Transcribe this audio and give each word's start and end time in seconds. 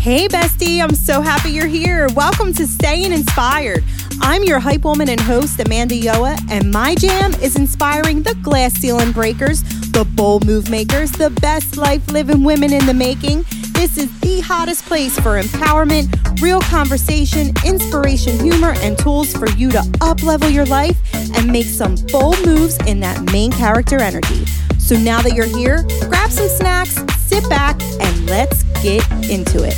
Hey, 0.00 0.28
bestie, 0.28 0.82
I'm 0.82 0.94
so 0.94 1.20
happy 1.20 1.50
you're 1.50 1.66
here. 1.66 2.08
Welcome 2.14 2.54
to 2.54 2.66
Staying 2.66 3.12
Inspired. 3.12 3.84
I'm 4.22 4.42
your 4.44 4.58
hype 4.58 4.82
woman 4.82 5.10
and 5.10 5.20
host, 5.20 5.60
Amanda 5.60 5.94
Yoa, 5.94 6.40
and 6.50 6.70
my 6.70 6.94
jam 6.94 7.34
is 7.34 7.54
inspiring 7.54 8.22
the 8.22 8.34
glass 8.36 8.72
ceiling 8.72 9.12
breakers, 9.12 9.62
the 9.92 10.10
bold 10.14 10.46
move 10.46 10.70
makers, 10.70 11.12
the 11.12 11.28
best 11.28 11.76
life 11.76 12.10
living 12.10 12.44
women 12.44 12.72
in 12.72 12.86
the 12.86 12.94
making. 12.94 13.44
This 13.72 13.98
is 13.98 14.08
the 14.20 14.40
hottest 14.40 14.86
place 14.86 15.20
for 15.20 15.38
empowerment, 15.38 16.40
real 16.40 16.60
conversation, 16.60 17.52
inspiration, 17.66 18.38
humor, 18.38 18.72
and 18.78 18.98
tools 18.98 19.34
for 19.34 19.50
you 19.50 19.70
to 19.70 19.84
up 20.00 20.22
level 20.22 20.48
your 20.48 20.64
life 20.64 20.98
and 21.36 21.52
make 21.52 21.66
some 21.66 21.96
bold 22.10 22.42
moves 22.46 22.78
in 22.86 23.00
that 23.00 23.20
main 23.32 23.52
character 23.52 24.00
energy. 24.00 24.46
So 24.90 24.96
now 24.96 25.22
that 25.22 25.34
you're 25.34 25.46
here, 25.46 25.84
grab 26.08 26.32
some 26.32 26.48
snacks, 26.48 26.96
sit 27.20 27.48
back, 27.48 27.80
and 27.80 28.26
let's 28.28 28.64
get 28.82 29.08
into 29.30 29.62
it. 29.62 29.76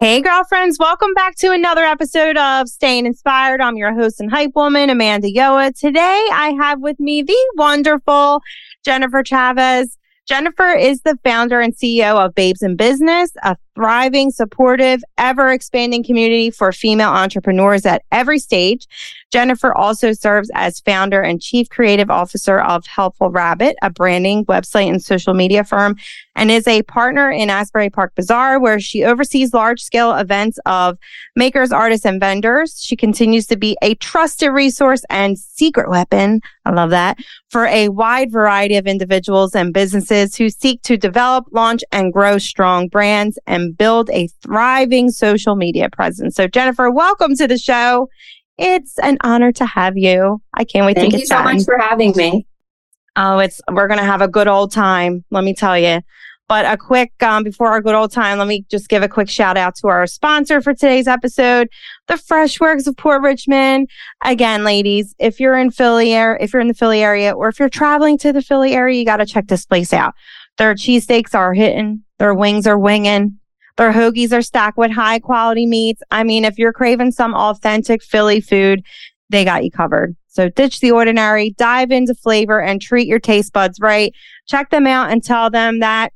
Hey, 0.00 0.22
girlfriends, 0.22 0.78
welcome 0.80 1.12
back 1.12 1.36
to 1.40 1.50
another 1.50 1.82
episode 1.82 2.38
of 2.38 2.70
Staying 2.70 3.04
Inspired. 3.04 3.60
I'm 3.60 3.76
your 3.76 3.92
host 3.92 4.18
and 4.18 4.30
hype 4.30 4.52
woman, 4.54 4.88
Amanda 4.88 5.28
Yoa. 5.30 5.78
Today, 5.78 6.26
I 6.32 6.56
have 6.58 6.80
with 6.80 6.98
me 6.98 7.20
the 7.20 7.36
wonderful 7.56 8.40
Jennifer 8.82 9.22
Chavez. 9.22 9.98
Jennifer 10.26 10.70
is 10.70 11.02
the 11.02 11.18
founder 11.22 11.60
and 11.60 11.76
CEO 11.76 12.16
of 12.16 12.34
Babes 12.34 12.62
in 12.62 12.76
Business, 12.76 13.32
a 13.42 13.58
thriving, 13.74 14.30
supportive, 14.30 15.02
ever 15.18 15.50
expanding 15.50 16.04
community 16.04 16.50
for 16.50 16.72
female 16.72 17.10
entrepreneurs 17.10 17.86
at 17.86 18.02
every 18.10 18.38
stage. 18.38 18.86
Jennifer 19.32 19.72
also 19.72 20.12
serves 20.12 20.50
as 20.54 20.80
founder 20.80 21.22
and 21.22 21.40
chief 21.40 21.68
creative 21.70 22.10
officer 22.10 22.60
of 22.60 22.84
Helpful 22.86 23.30
Rabbit, 23.30 23.76
a 23.80 23.88
branding 23.88 24.44
website 24.44 24.90
and 24.90 25.02
social 25.02 25.32
media 25.32 25.64
firm, 25.64 25.96
and 26.36 26.50
is 26.50 26.66
a 26.66 26.82
partner 26.82 27.30
in 27.30 27.50
Asbury 27.50 27.90
Park 27.90 28.14
Bazaar, 28.14 28.60
where 28.60 28.80
she 28.80 29.04
oversees 29.04 29.54
large 29.54 29.80
scale 29.80 30.14
events 30.14 30.58
of 30.66 30.98
makers, 31.34 31.72
artists, 31.72 32.04
and 32.04 32.20
vendors. 32.20 32.82
She 32.82 32.96
continues 32.96 33.46
to 33.46 33.56
be 33.56 33.76
a 33.82 33.94
trusted 33.96 34.52
resource 34.52 35.02
and 35.08 35.38
secret 35.38 35.88
weapon. 35.88 36.40
I 36.64 36.72
love 36.72 36.90
that 36.90 37.18
for 37.50 37.66
a 37.66 37.88
wide 37.88 38.32
variety 38.32 38.76
of 38.76 38.86
individuals 38.86 39.54
and 39.54 39.74
businesses 39.74 40.36
who 40.36 40.48
seek 40.48 40.82
to 40.82 40.96
develop, 40.96 41.46
launch, 41.52 41.82
and 41.92 42.12
grow 42.12 42.38
strong 42.38 42.88
brands 42.88 43.38
and 43.46 43.61
build 43.70 44.10
a 44.10 44.28
thriving 44.42 45.10
social 45.10 45.54
media 45.54 45.88
presence. 45.90 46.34
So, 46.34 46.48
Jennifer, 46.48 46.90
welcome 46.90 47.36
to 47.36 47.46
the 47.46 47.58
show. 47.58 48.08
It's 48.58 48.98
an 48.98 49.18
honor 49.22 49.52
to 49.52 49.66
have 49.66 49.96
you. 49.96 50.42
I 50.54 50.64
can't 50.64 50.84
wait 50.84 50.96
Thank 50.96 51.12
to 51.12 51.18
get 51.18 51.20
you 51.20 51.26
so 51.26 51.42
much 51.42 51.64
for 51.64 51.78
having 51.78 52.12
me. 52.16 52.46
Oh, 53.14 53.38
it's 53.38 53.60
we're 53.70 53.88
gonna 53.88 54.04
have 54.04 54.22
a 54.22 54.28
good 54.28 54.48
old 54.48 54.72
time. 54.72 55.24
Let 55.30 55.44
me 55.44 55.54
tell 55.54 55.78
you. 55.78 56.00
But 56.48 56.66
a 56.66 56.76
quick 56.76 57.12
um, 57.22 57.44
before 57.44 57.68
our 57.68 57.80
good 57.80 57.94
old 57.94 58.12
time, 58.12 58.36
let 58.36 58.46
me 58.46 58.66
just 58.70 58.88
give 58.88 59.02
a 59.02 59.08
quick 59.08 59.30
shout 59.30 59.56
out 59.56 59.74
to 59.76 59.88
our 59.88 60.06
sponsor 60.06 60.60
for 60.60 60.74
today's 60.74 61.08
episode, 61.08 61.68
the 62.08 62.18
Fresh 62.18 62.60
Works 62.60 62.86
of 62.86 62.96
Port 62.96 63.22
Richmond. 63.22 63.88
Again, 64.22 64.62
ladies, 64.62 65.14
if 65.18 65.40
you're 65.40 65.56
in 65.56 65.70
Philly, 65.70 66.12
if 66.12 66.52
you're 66.52 66.60
in 66.60 66.68
the 66.68 66.74
Philly 66.74 67.02
area, 67.02 67.32
or 67.32 67.48
if 67.48 67.58
you're 67.58 67.70
traveling 67.70 68.18
to 68.18 68.34
the 68.34 68.42
Philly 68.42 68.74
area, 68.74 68.98
you 68.98 69.06
got 69.06 69.16
to 69.16 69.24
check 69.24 69.46
this 69.46 69.64
place 69.64 69.94
out. 69.94 70.12
Their 70.58 70.74
cheesesteaks 70.74 71.34
are 71.34 71.54
hitting, 71.54 72.02
their 72.18 72.34
wings 72.34 72.66
are 72.66 72.78
winging, 72.78 73.38
their 73.76 73.92
hoagies 73.92 74.32
are 74.32 74.42
stacked 74.42 74.78
with 74.78 74.90
high 74.90 75.18
quality 75.18 75.66
meats. 75.66 76.02
I 76.10 76.24
mean, 76.24 76.44
if 76.44 76.58
you're 76.58 76.72
craving 76.72 77.12
some 77.12 77.34
authentic 77.34 78.02
Philly 78.02 78.40
food, 78.40 78.82
they 79.30 79.44
got 79.44 79.64
you 79.64 79.70
covered. 79.70 80.14
So 80.28 80.48
ditch 80.48 80.80
the 80.80 80.90
ordinary, 80.90 81.50
dive 81.50 81.90
into 81.90 82.14
flavor 82.14 82.60
and 82.60 82.80
treat 82.80 83.06
your 83.06 83.18
taste 83.18 83.52
buds 83.52 83.78
right. 83.80 84.14
Check 84.46 84.70
them 84.70 84.86
out 84.86 85.10
and 85.10 85.22
tell 85.22 85.50
them 85.50 85.80
that 85.80 86.12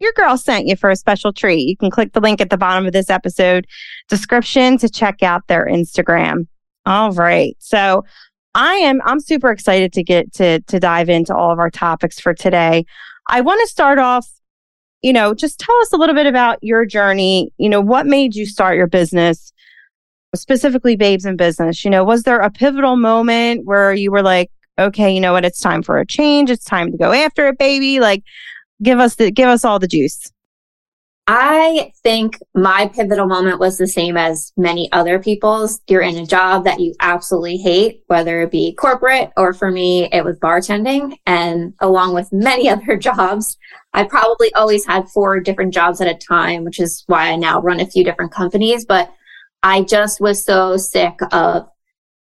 your 0.00 0.12
girl 0.12 0.36
sent 0.36 0.66
you 0.66 0.76
for 0.76 0.90
a 0.90 0.96
special 0.96 1.32
treat. 1.32 1.68
You 1.68 1.76
can 1.76 1.90
click 1.90 2.12
the 2.12 2.20
link 2.20 2.40
at 2.40 2.50
the 2.50 2.56
bottom 2.56 2.86
of 2.86 2.92
this 2.92 3.10
episode 3.10 3.66
description 4.08 4.78
to 4.78 4.88
check 4.88 5.22
out 5.22 5.46
their 5.48 5.66
Instagram. 5.66 6.46
All 6.86 7.12
right. 7.12 7.56
So 7.58 8.04
I 8.54 8.74
am 8.74 9.00
I'm 9.04 9.20
super 9.20 9.50
excited 9.50 9.92
to 9.94 10.02
get 10.02 10.32
to 10.34 10.60
to 10.60 10.80
dive 10.80 11.08
into 11.08 11.34
all 11.34 11.52
of 11.52 11.58
our 11.58 11.70
topics 11.70 12.20
for 12.20 12.34
today. 12.34 12.84
I 13.28 13.40
want 13.40 13.60
to 13.60 13.70
start 13.70 13.98
off 13.98 14.28
you 15.02 15.12
know, 15.12 15.34
just 15.34 15.58
tell 15.58 15.76
us 15.80 15.92
a 15.92 15.96
little 15.96 16.14
bit 16.14 16.26
about 16.26 16.58
your 16.62 16.84
journey. 16.84 17.52
You 17.58 17.68
know, 17.68 17.80
what 17.80 18.06
made 18.06 18.34
you 18.34 18.46
start 18.46 18.76
your 18.76 18.86
business, 18.86 19.52
specifically 20.34 20.96
Babes 20.96 21.24
in 21.24 21.36
Business? 21.36 21.84
You 21.84 21.90
know, 21.90 22.04
was 22.04 22.24
there 22.24 22.40
a 22.40 22.50
pivotal 22.50 22.96
moment 22.96 23.64
where 23.64 23.92
you 23.92 24.10
were 24.10 24.22
like, 24.22 24.50
okay, 24.78 25.12
you 25.12 25.20
know 25.20 25.32
what, 25.32 25.44
it's 25.44 25.60
time 25.60 25.82
for 25.82 25.98
a 25.98 26.06
change. 26.06 26.50
It's 26.50 26.64
time 26.64 26.92
to 26.92 26.98
go 26.98 27.12
after 27.12 27.48
it, 27.48 27.58
baby. 27.58 28.00
Like, 28.00 28.22
give 28.82 28.98
us 28.98 29.16
the, 29.16 29.30
give 29.30 29.48
us 29.48 29.64
all 29.64 29.78
the 29.78 29.88
juice. 29.88 30.32
I 31.30 31.92
think 32.02 32.38
my 32.54 32.88
pivotal 32.88 33.26
moment 33.26 33.60
was 33.60 33.76
the 33.76 33.86
same 33.86 34.16
as 34.16 34.50
many 34.56 34.90
other 34.92 35.18
people's. 35.18 35.78
You're 35.86 36.00
in 36.00 36.16
a 36.16 36.24
job 36.24 36.64
that 36.64 36.80
you 36.80 36.94
absolutely 37.00 37.58
hate, 37.58 38.02
whether 38.06 38.40
it 38.40 38.50
be 38.50 38.72
corporate 38.72 39.30
or 39.36 39.52
for 39.52 39.70
me, 39.70 40.08
it 40.10 40.24
was 40.24 40.38
bartending. 40.38 41.18
And 41.26 41.74
along 41.80 42.14
with 42.14 42.32
many 42.32 42.66
other 42.70 42.96
jobs, 42.96 43.58
I 43.92 44.04
probably 44.04 44.54
always 44.54 44.86
had 44.86 45.10
four 45.10 45.38
different 45.40 45.74
jobs 45.74 46.00
at 46.00 46.08
a 46.08 46.14
time, 46.14 46.64
which 46.64 46.80
is 46.80 47.04
why 47.08 47.28
I 47.28 47.36
now 47.36 47.60
run 47.60 47.80
a 47.80 47.86
few 47.86 48.04
different 48.04 48.32
companies. 48.32 48.86
But 48.86 49.12
I 49.62 49.82
just 49.82 50.22
was 50.22 50.42
so 50.42 50.78
sick 50.78 51.12
of 51.30 51.68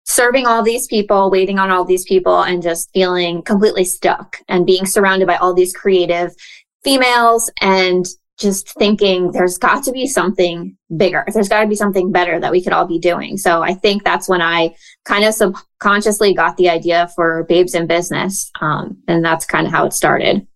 serving 0.04 0.46
all 0.46 0.62
these 0.62 0.88
people, 0.88 1.32
waiting 1.32 1.58
on 1.58 1.72
all 1.72 1.86
these 1.86 2.04
people, 2.04 2.42
and 2.42 2.62
just 2.62 2.90
feeling 2.94 3.44
completely 3.44 3.86
stuck 3.86 4.40
and 4.50 4.66
being 4.66 4.86
surrounded 4.86 5.26
by 5.26 5.38
all 5.38 5.54
these 5.54 5.72
creative 5.72 6.36
females 6.84 7.50
and 7.62 8.06
just 8.40 8.70
thinking 8.76 9.32
there's 9.32 9.58
got 9.58 9.84
to 9.84 9.92
be 9.92 10.08
something 10.08 10.76
bigger. 10.96 11.26
There's 11.34 11.50
got 11.50 11.62
to 11.62 11.68
be 11.68 11.76
something 11.76 12.12
better 12.12 12.40
that 12.40 12.52
we 12.52 12.64
could 12.64 12.72
all 12.72 12.88
be 12.88 12.98
doing. 12.98 13.38
So 13.38 13.62
I 13.62 13.74
think 13.74 14.04
that's 14.04 14.30
when 14.30 14.42
I 14.42 14.74
kind 15.04 15.26
of 15.26 15.34
subconsciously 15.34 16.34
got 16.34 16.56
the 16.56 16.70
idea 16.70 17.10
for 17.16 17.44
Babes 17.50 17.76
in 17.76 17.86
Business. 17.86 18.50
Um, 18.62 18.98
and 19.08 19.24
that's 19.24 19.46
kind 19.46 19.68
of 19.68 19.74
how 19.74 19.86
it 19.86 19.94
started. 19.94 20.48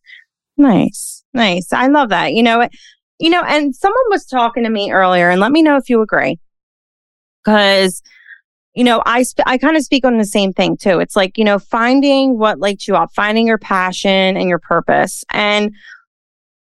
Nice. 0.55 1.23
Nice. 1.33 1.73
I 1.73 1.87
love 1.87 2.09
that. 2.09 2.33
You 2.33 2.43
know, 2.43 2.67
you 3.19 3.29
know, 3.29 3.43
and 3.43 3.75
someone 3.75 4.03
was 4.09 4.25
talking 4.25 4.63
to 4.63 4.69
me 4.69 4.91
earlier 4.91 5.29
and 5.29 5.41
let 5.41 5.51
me 5.51 5.61
know 5.61 5.75
if 5.75 5.89
you 5.89 6.01
agree. 6.01 6.39
Cause, 7.43 8.01
you 8.73 8.85
know, 8.85 9.03
I, 9.05 9.23
sp- 9.27 9.45
I 9.45 9.57
kind 9.57 9.75
of 9.75 9.83
speak 9.83 10.05
on 10.05 10.17
the 10.17 10.25
same 10.25 10.53
thing 10.53 10.77
too. 10.77 10.99
It's 10.99 11.17
like, 11.17 11.37
you 11.37 11.43
know, 11.43 11.59
finding 11.59 12.39
what 12.39 12.59
lights 12.59 12.87
you 12.87 12.95
up, 12.95 13.09
finding 13.13 13.45
your 13.45 13.57
passion 13.57 14.37
and 14.37 14.47
your 14.47 14.59
purpose. 14.59 15.25
And 15.31 15.73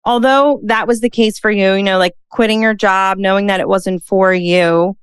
although 0.08 0.58
that 0.64 0.86
was 0.88 1.00
the 1.00 1.10
case 1.10 1.38
for 1.38 1.50
you, 1.50 1.74
you 1.74 1.82
know, 1.82 1.98
like 1.98 2.14
quitting 2.30 2.62
your 2.62 2.72
job, 2.72 3.18
knowing 3.18 3.46
that 3.46 3.60
it 3.60 3.68
wasn't 3.68 4.02
for 4.02 4.32
you, 4.32 4.96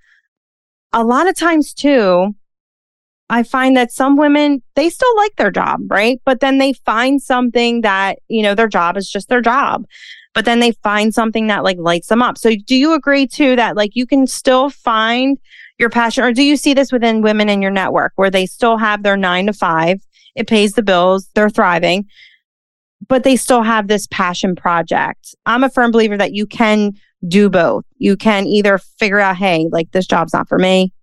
a 0.93 1.03
lot 1.03 1.27
of 1.27 1.35
times 1.37 1.75
too, 1.75 2.33
I 3.29 3.43
find 3.43 3.77
that 3.77 3.91
some 3.91 4.17
women, 4.17 4.63
they 4.73 4.89
still 4.89 5.15
like 5.15 5.35
their 5.35 5.51
job, 5.51 5.81
right? 5.91 6.19
But 6.25 6.39
then 6.39 6.57
they 6.57 6.73
find 6.73 7.21
something 7.21 7.81
that, 7.81 8.17
you 8.29 8.41
know, 8.41 8.55
their 8.55 8.67
job 8.67 8.97
is 8.97 9.07
just 9.07 9.29
their 9.29 9.41
job. 9.41 9.85
But 10.33 10.45
then 10.45 10.59
they 10.59 10.71
find 10.71 11.13
something 11.13 11.47
that 11.47 11.63
like 11.63 11.77
lights 11.77 12.07
them 12.07 12.23
up. 12.23 12.39
So 12.39 12.55
do 12.65 12.75
you 12.75 12.93
agree 12.93 13.27
too 13.27 13.55
that 13.57 13.75
like 13.75 13.91
you 13.93 14.07
can 14.07 14.25
still 14.25 14.71
find 14.71 15.37
your 15.77 15.91
passion 15.91 16.23
or 16.23 16.33
do 16.33 16.41
you 16.41 16.57
see 16.57 16.73
this 16.73 16.91
within 16.91 17.21
women 17.21 17.47
in 17.47 17.61
your 17.61 17.71
network 17.71 18.13
where 18.15 18.31
they 18.31 18.47
still 18.47 18.77
have 18.77 19.03
their 19.03 19.17
nine 19.17 19.45
to 19.45 19.53
five? 19.53 20.01
It 20.35 20.47
pays 20.47 20.73
the 20.73 20.83
bills. 20.83 21.29
They're 21.35 21.49
thriving 21.51 22.07
but 23.07 23.23
they 23.23 23.35
still 23.35 23.63
have 23.63 23.87
this 23.87 24.07
passion 24.07 24.55
project. 24.55 25.35
I'm 25.45 25.63
a 25.63 25.69
firm 25.69 25.91
believer 25.91 26.17
that 26.17 26.33
you 26.33 26.45
can 26.45 26.93
do 27.27 27.49
both. 27.49 27.85
You 27.97 28.15
can 28.17 28.45
either 28.45 28.77
figure 28.77 29.19
out, 29.19 29.37
hey, 29.37 29.67
like 29.71 29.91
this 29.91 30.07
job's 30.07 30.33
not 30.33 30.47
for 30.47 30.59
me. 30.59 30.93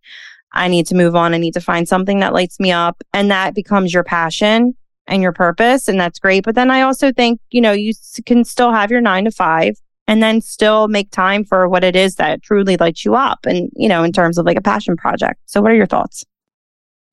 I 0.53 0.69
need 0.69 0.87
to 0.89 0.95
move 0.95 1.17
on. 1.17 1.35
I 1.35 1.39
need 1.39 1.55
to 1.55 1.61
find 1.61 1.89
something 1.89 2.21
that 2.21 2.35
lights 2.35 2.61
me 2.61 2.73
up. 2.73 3.03
And 3.13 3.31
that 3.31 3.55
becomes 3.55 3.93
your 3.93 4.05
passion 4.05 4.75
and 5.07 5.23
your 5.23 5.33
purpose. 5.33 5.89
And 5.89 5.99
that's 5.99 6.19
great. 6.19 6.45
But 6.45 6.55
then 6.55 6.71
I 6.71 6.83
also 6.83 7.13
think, 7.13 7.41
you 7.51 7.61
know, 7.61 7.73
you 7.73 7.93
can 8.27 8.45
still 8.45 8.73
have 8.73 8.91
your 8.91 9.01
nine 9.01 9.25
to 9.25 9.31
five 9.31 9.77
and 10.07 10.23
then 10.23 10.41
still 10.41 10.89
make 10.89 11.11
time 11.11 11.45
for 11.45 11.69
what 11.69 11.85
it 11.85 11.97
is 11.97 12.17
that 12.17 12.43
truly 12.43 12.77
lights 12.77 13.05
you 13.05 13.15
up. 13.15 13.47
And, 13.47 13.71
you 13.75 13.89
know, 13.89 14.03
in 14.03 14.13
terms 14.13 14.37
of 14.37 14.45
like 14.45 14.59
a 14.59 14.63
passion 14.63 14.97
project. 14.97 15.41
So 15.47 15.63
what 15.63 15.73
are 15.73 15.77
your 15.77 15.87
thoughts? 15.87 16.25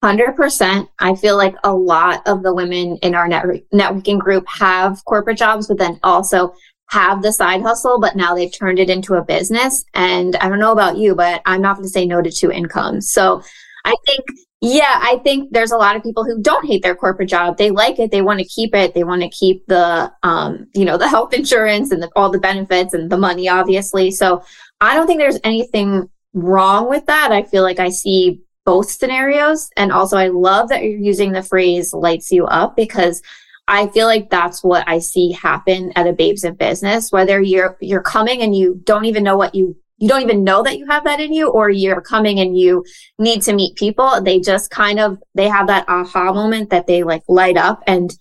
100%. 0.04 0.88
I 1.00 1.16
feel 1.16 1.36
like 1.36 1.56
a 1.64 1.74
lot 1.74 2.26
of 2.26 2.44
the 2.44 2.54
women 2.54 2.98
in 2.98 3.16
our 3.16 3.28
net- 3.28 3.64
networking 3.74 4.20
group 4.20 4.46
have 4.48 5.04
corporate 5.06 5.38
jobs, 5.38 5.68
but 5.68 5.78
then 5.78 6.00
also 6.04 6.54
have 6.90 7.22
the 7.22 7.32
side 7.32 7.62
hustle, 7.62 8.00
but 8.00 8.16
now 8.16 8.34
they've 8.34 8.54
turned 8.54 8.80
it 8.80 8.90
into 8.90 9.16
a 9.16 9.24
business. 9.24 9.86
And 9.94 10.36
I 10.38 10.50
don't 10.50 10.60
know 10.60 10.72
about 10.72 10.98
you, 10.98 11.16
but 11.16 11.42
I'm 11.46 11.62
not 11.62 11.76
going 11.76 11.86
to 11.86 11.92
say 11.92 12.06
no 12.06 12.22
to 12.22 12.32
two 12.32 12.52
incomes. 12.52 13.12
So 13.12 13.44
I 13.86 13.96
think, 14.08 14.26
yeah, 14.62 15.00
I 15.02 15.20
think 15.24 15.52
there's 15.52 15.72
a 15.72 15.78
lot 15.78 15.96
of 15.96 16.04
people 16.04 16.24
who 16.24 16.42
don't 16.42 16.66
hate 16.66 16.82
their 16.82 16.96
corporate 16.96 17.30
job. 17.30 17.58
They 17.58 17.70
like 17.70 18.00
it. 18.00 18.12
They 18.12 18.22
want 18.22 18.40
to 18.40 18.46
keep 18.46 18.74
it. 18.74 18.94
They 18.94 19.04
want 19.04 19.22
to 19.22 19.30
keep 19.30 19.66
the, 19.68 20.12
um, 20.24 20.68
you 20.74 20.84
know, 20.84 20.98
the 20.98 21.08
health 21.08 21.34
insurance 21.34 21.92
and 21.92 22.02
the, 22.02 22.10
all 22.16 22.30
the 22.30 22.40
benefits 22.40 22.94
and 22.94 23.10
the 23.10 23.18
money, 23.18 23.48
obviously. 23.48 24.12
So 24.12 24.44
I 24.82 24.96
don't 24.96 25.08
think 25.08 25.20
there's 25.20 25.40
anything 25.44 26.10
wrong 26.34 26.90
with 26.90 27.06
that. 27.06 27.32
I 27.32 27.44
feel 27.44 27.64
like 27.64 27.80
I 27.80 27.90
see 27.90 28.42
both 28.70 28.92
scenarios. 28.92 29.72
And 29.78 29.92
also, 29.92 30.16
I 30.16 30.28
love 30.28 30.70
that 30.70 30.84
you're 30.84 31.08
using 31.12 31.32
the 31.32 31.42
phrase 31.42 31.92
lights 31.92 32.32
you 32.32 32.46
up 32.46 32.76
because 32.76 33.24
I 33.68 33.88
feel 33.88 34.06
like 34.06 34.30
that's 34.30 34.64
what 34.64 34.84
I 34.88 35.00
see 35.00 35.32
happen 35.32 35.92
at 35.96 36.06
a 36.06 36.14
babes 36.14 36.44
in 36.44 36.54
business, 36.54 37.12
whether 37.12 37.42
you're, 37.42 37.78
you're 37.82 38.04
coming 38.04 38.44
and 38.44 38.56
you 38.56 38.80
don't 38.84 39.06
even 39.06 39.24
know 39.24 39.38
what 39.38 39.56
you, 39.56 39.76
you 39.98 40.08
don't 40.08 40.22
even 40.22 40.44
know 40.44 40.62
that 40.62 40.78
you 40.78 40.86
have 40.86 41.04
that 41.06 41.20
in 41.20 41.34
you, 41.34 41.50
or 41.50 41.72
you're 41.72 42.00
coming 42.00 42.40
and 42.40 42.56
you 42.56 42.86
need 43.18 43.42
to 43.42 43.54
meet 43.54 43.76
people. 43.76 44.22
They 44.22 44.40
just 44.40 44.70
kind 44.70 45.00
of, 45.00 45.18
they 45.34 45.50
have 45.50 45.66
that 45.66 45.90
aha 45.90 46.32
moment 46.32 46.70
that 46.70 46.86
they 46.86 47.02
like 47.02 47.24
light 47.28 47.58
up. 47.58 47.82
And 47.88 48.16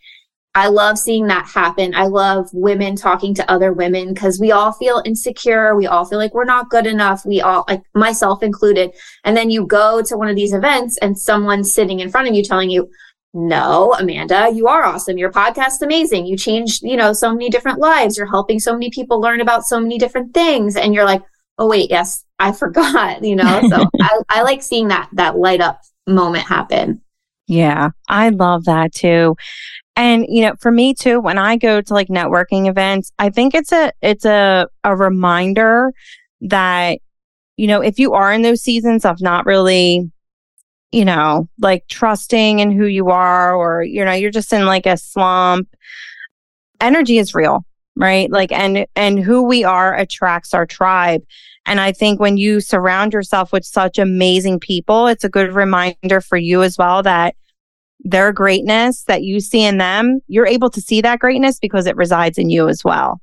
I 0.59 0.67
love 0.67 0.99
seeing 0.99 1.29
that 1.29 1.47
happen. 1.47 1.95
I 1.95 2.07
love 2.07 2.49
women 2.53 2.97
talking 2.97 3.33
to 3.35 3.49
other 3.49 3.73
women 3.73 4.13
because 4.13 4.41
we 4.41 4.51
all 4.51 4.73
feel 4.73 5.01
insecure. 5.05 5.77
We 5.77 5.87
all 5.87 6.05
feel 6.05 6.19
like 6.19 6.35
we're 6.35 6.45
not 6.45 6.69
good 6.69 6.85
enough. 6.85 7.25
We 7.25 7.41
all, 7.41 7.65
like 7.69 7.83
myself 7.95 8.43
included. 8.43 8.91
And 9.23 9.37
then 9.37 9.51
you 9.51 9.65
go 9.65 10.03
to 10.03 10.17
one 10.17 10.29
of 10.29 10.35
these 10.35 10.53
events 10.53 10.99
and 10.99 11.17
someone's 11.17 11.73
sitting 11.73 12.01
in 12.01 12.11
front 12.11 12.27
of 12.27 12.35
you 12.35 12.43
telling 12.43 12.71
you, 12.71 12.91
no, 13.35 13.95
Amanda, 14.01 14.51
you 14.53 14.67
are 14.67 14.83
awesome. 14.83 15.17
Your 15.17 15.31
podcast's 15.31 15.83
amazing. 15.83 16.27
You 16.27 16.37
changed, 16.37 16.83
you 16.83 16.97
know, 16.97 17.13
so 17.13 17.31
many 17.31 17.51
different 17.51 17.79
lives. 17.79 18.17
You're 18.17 18.27
helping 18.27 18.59
so 18.59 18.73
many 18.73 18.91
people 18.91 19.21
learn 19.21 19.41
about 19.41 19.65
so 19.65 19.79
many 19.79 19.97
different 19.97 20.35
things. 20.35 20.75
And 20.75 20.93
you're 20.93 21.05
like, 21.05 21.23
oh 21.59 21.69
wait, 21.69 21.89
yes, 21.89 22.25
I 22.41 22.51
forgot, 22.63 23.23
you 23.23 23.37
know? 23.37 23.61
So 23.71 23.85
I, 24.01 24.21
I 24.29 24.43
like 24.43 24.65
seeing 24.65 24.89
that, 24.89 25.09
that 25.13 25.39
light 25.39 25.61
up 25.61 25.83
moment 26.09 26.49
happen. 26.49 27.01
Yeah, 27.47 27.91
I 28.09 28.29
love 28.31 28.65
that 28.65 28.93
too. 28.93 29.37
And 29.99 30.27
you 30.29 30.43
know, 30.43 30.55
for 30.61 30.71
me 30.71 30.95
too, 30.95 31.19
when 31.19 31.39
I 31.39 31.57
go 31.57 31.81
to 31.81 31.93
like 31.93 32.07
networking 32.07 32.69
events, 32.69 33.11
I 33.19 33.31
think 33.31 33.53
it's 33.53 33.73
a 33.73 33.93
it's 34.01 34.25
a 34.25 34.69
a 34.85 34.97
reminder 34.97 35.93
that 36.43 37.01
you 37.57 37.67
know, 37.67 37.81
if 37.81 37.99
you 37.99 38.15
are 38.15 38.33
in 38.33 38.43
those 38.43 38.63
seasons 38.63 39.05
of 39.05 39.21
not 39.21 39.45
really 39.45 40.09
you 40.93 41.05
know, 41.05 41.49
like 41.59 41.87
trusting 41.89 42.61
in 42.61 42.71
who 42.71 42.87
you 42.87 43.09
are 43.09 43.55
or 43.55 43.83
you 43.83 44.05
know, 44.05 44.13
you're 44.13 44.31
just 44.31 44.53
in 44.53 44.67
like 44.67 44.87
a 44.87 44.97
slump, 44.97 45.69
energy 46.81 47.19
is 47.19 47.35
real, 47.35 47.67
right? 47.97 48.31
Like 48.31 48.53
and 48.53 48.87
and 48.95 49.19
who 49.19 49.43
we 49.43 49.65
are 49.65 49.97
attracts 49.97 50.55
our 50.55 50.65
tribe. 50.65 51.23
And 51.67 51.81
I 51.81 51.91
think 51.91 52.21
when 52.21 52.37
you 52.37 52.61
surround 52.61 53.13
yourself 53.13 53.53
with 53.53 53.65
such 53.65 53.99
amazing 53.99 54.61
people, 54.61 55.09
it's 55.09 55.25
a 55.25 55.29
good 55.29 55.53
reminder 55.53 56.21
for 56.21 56.39
you 56.39 56.63
as 56.63 56.79
well 56.79 57.03
that 57.03 57.35
their 58.01 58.33
greatness 58.33 59.03
that 59.05 59.23
you 59.23 59.41
see 59.41 59.65
in 59.65 59.79
them, 59.79 60.21
you're 60.29 60.47
able 60.47 60.71
to 60.71 60.81
see 60.81 61.01
that 61.01 61.19
greatness 61.19 61.59
because 61.59 61.87
it 61.87 61.97
resides 61.97 62.39
in 62.39 62.51
you 62.51 62.69
as 62.69 62.85
well. 62.85 63.21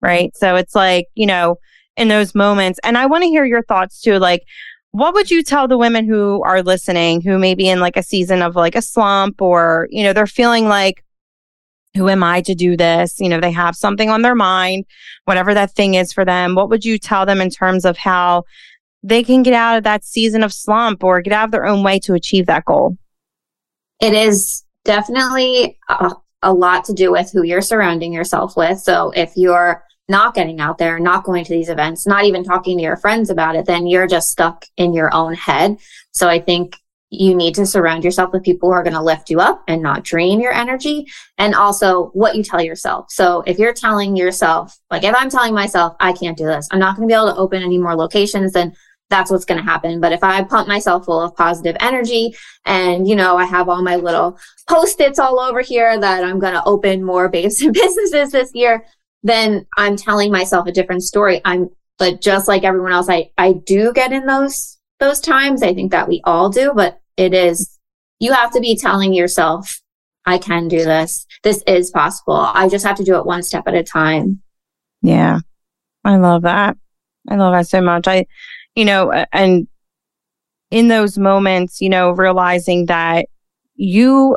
Right. 0.00 0.36
So 0.36 0.56
it's 0.56 0.74
like, 0.74 1.06
you 1.14 1.26
know, 1.26 1.56
in 1.96 2.08
those 2.08 2.34
moments, 2.34 2.80
and 2.82 2.98
I 2.98 3.06
want 3.06 3.22
to 3.22 3.28
hear 3.28 3.44
your 3.44 3.62
thoughts 3.62 4.00
too. 4.00 4.18
Like, 4.18 4.42
what 4.90 5.14
would 5.14 5.30
you 5.30 5.42
tell 5.42 5.68
the 5.68 5.78
women 5.78 6.06
who 6.06 6.42
are 6.42 6.62
listening 6.62 7.22
who 7.22 7.38
may 7.38 7.54
be 7.54 7.68
in 7.68 7.80
like 7.80 7.96
a 7.96 8.02
season 8.02 8.42
of 8.42 8.56
like 8.56 8.74
a 8.74 8.82
slump 8.82 9.40
or, 9.40 9.88
you 9.90 10.02
know, 10.02 10.12
they're 10.12 10.26
feeling 10.26 10.68
like, 10.68 11.02
who 11.94 12.08
am 12.08 12.22
I 12.22 12.40
to 12.42 12.54
do 12.54 12.76
this? 12.76 13.20
You 13.20 13.28
know, 13.28 13.40
they 13.40 13.52
have 13.52 13.76
something 13.76 14.10
on 14.10 14.22
their 14.22 14.34
mind, 14.34 14.84
whatever 15.24 15.54
that 15.54 15.72
thing 15.72 15.94
is 15.94 16.12
for 16.12 16.24
them. 16.24 16.54
What 16.54 16.68
would 16.70 16.84
you 16.84 16.98
tell 16.98 17.26
them 17.26 17.40
in 17.40 17.50
terms 17.50 17.84
of 17.84 17.96
how 17.96 18.44
they 19.02 19.22
can 19.22 19.42
get 19.42 19.54
out 19.54 19.78
of 19.78 19.84
that 19.84 20.04
season 20.04 20.42
of 20.42 20.52
slump 20.52 21.04
or 21.04 21.20
get 21.20 21.32
out 21.32 21.46
of 21.46 21.50
their 21.52 21.66
own 21.66 21.82
way 21.82 21.98
to 22.00 22.14
achieve 22.14 22.46
that 22.46 22.64
goal? 22.64 22.96
It 24.02 24.12
is 24.12 24.64
definitely 24.84 25.78
a, 25.88 26.10
a 26.42 26.52
lot 26.52 26.84
to 26.86 26.92
do 26.92 27.12
with 27.12 27.30
who 27.30 27.44
you're 27.44 27.62
surrounding 27.62 28.12
yourself 28.12 28.56
with. 28.56 28.80
So 28.80 29.12
if 29.14 29.32
you're 29.36 29.84
not 30.08 30.34
getting 30.34 30.60
out 30.60 30.76
there, 30.76 30.98
not 30.98 31.24
going 31.24 31.44
to 31.44 31.52
these 31.52 31.68
events, 31.68 32.06
not 32.06 32.24
even 32.24 32.42
talking 32.42 32.76
to 32.76 32.82
your 32.82 32.96
friends 32.96 33.30
about 33.30 33.54
it, 33.54 33.64
then 33.64 33.86
you're 33.86 34.08
just 34.08 34.30
stuck 34.30 34.66
in 34.76 34.92
your 34.92 35.14
own 35.14 35.34
head. 35.34 35.78
So 36.10 36.28
I 36.28 36.40
think 36.40 36.76
you 37.10 37.34
need 37.34 37.54
to 37.54 37.66
surround 37.66 38.02
yourself 38.02 38.32
with 38.32 38.42
people 38.42 38.68
who 38.68 38.72
are 38.72 38.82
going 38.82 38.94
to 38.94 39.02
lift 39.02 39.30
you 39.30 39.38
up 39.38 39.62
and 39.68 39.82
not 39.82 40.02
drain 40.02 40.40
your 40.40 40.52
energy. 40.52 41.06
And 41.38 41.54
also 41.54 42.06
what 42.14 42.34
you 42.34 42.42
tell 42.42 42.62
yourself. 42.62 43.06
So 43.10 43.42
if 43.46 43.58
you're 43.58 43.74
telling 43.74 44.16
yourself, 44.16 44.76
like 44.90 45.04
if 45.04 45.14
I'm 45.14 45.30
telling 45.30 45.54
myself, 45.54 45.94
I 46.00 46.12
can't 46.12 46.38
do 46.38 46.46
this, 46.46 46.66
I'm 46.72 46.80
not 46.80 46.96
going 46.96 47.06
to 47.06 47.12
be 47.12 47.16
able 47.16 47.32
to 47.32 47.38
open 47.38 47.62
any 47.62 47.78
more 47.78 47.94
locations, 47.94 48.52
then 48.52 48.74
that's 49.12 49.30
what's 49.30 49.44
going 49.44 49.58
to 49.58 49.70
happen. 49.70 50.00
But 50.00 50.12
if 50.12 50.24
I 50.24 50.42
pump 50.42 50.66
myself 50.66 51.04
full 51.04 51.20
of 51.20 51.36
positive 51.36 51.76
energy 51.80 52.34
and, 52.64 53.06
you 53.06 53.14
know, 53.14 53.36
I 53.36 53.44
have 53.44 53.68
all 53.68 53.82
my 53.82 53.96
little 53.96 54.38
post-its 54.68 55.18
all 55.18 55.38
over 55.38 55.60
here 55.60 56.00
that 56.00 56.24
I'm 56.24 56.38
going 56.38 56.54
to 56.54 56.64
open 56.64 57.04
more 57.04 57.28
babes 57.36 57.60
and 57.60 57.74
businesses 57.74 58.32
this 58.32 58.50
year, 58.54 58.86
then 59.22 59.66
I'm 59.76 59.96
telling 59.96 60.32
myself 60.32 60.66
a 60.66 60.72
different 60.72 61.02
story. 61.02 61.42
I'm, 61.44 61.68
but 61.98 62.20
just 62.22 62.48
like 62.48 62.64
everyone 62.64 62.92
else, 62.92 63.08
I, 63.08 63.30
I 63.36 63.52
do 63.52 63.92
get 63.92 64.12
in 64.12 64.26
those, 64.26 64.78
those 64.98 65.20
times. 65.20 65.62
I 65.62 65.74
think 65.74 65.92
that 65.92 66.08
we 66.08 66.22
all 66.24 66.48
do, 66.48 66.72
but 66.74 66.98
it 67.16 67.34
is, 67.34 67.78
you 68.18 68.32
have 68.32 68.50
to 68.52 68.60
be 68.60 68.76
telling 68.76 69.12
yourself, 69.12 69.80
I 70.24 70.38
can 70.38 70.68
do 70.68 70.78
this. 70.84 71.26
This 71.42 71.62
is 71.66 71.90
possible. 71.90 72.34
I 72.34 72.68
just 72.68 72.86
have 72.86 72.96
to 72.96 73.04
do 73.04 73.16
it 73.16 73.26
one 73.26 73.42
step 73.42 73.64
at 73.66 73.74
a 73.74 73.82
time. 73.82 74.40
Yeah. 75.02 75.40
I 76.04 76.16
love 76.16 76.42
that. 76.42 76.76
I 77.28 77.36
love 77.36 77.52
that 77.52 77.68
so 77.68 77.80
much. 77.80 78.08
I, 78.08 78.26
you 78.74 78.84
know, 78.84 79.24
and 79.32 79.66
in 80.70 80.88
those 80.88 81.18
moments, 81.18 81.80
you 81.80 81.88
know, 81.88 82.10
realizing 82.10 82.86
that 82.86 83.26
you 83.74 84.36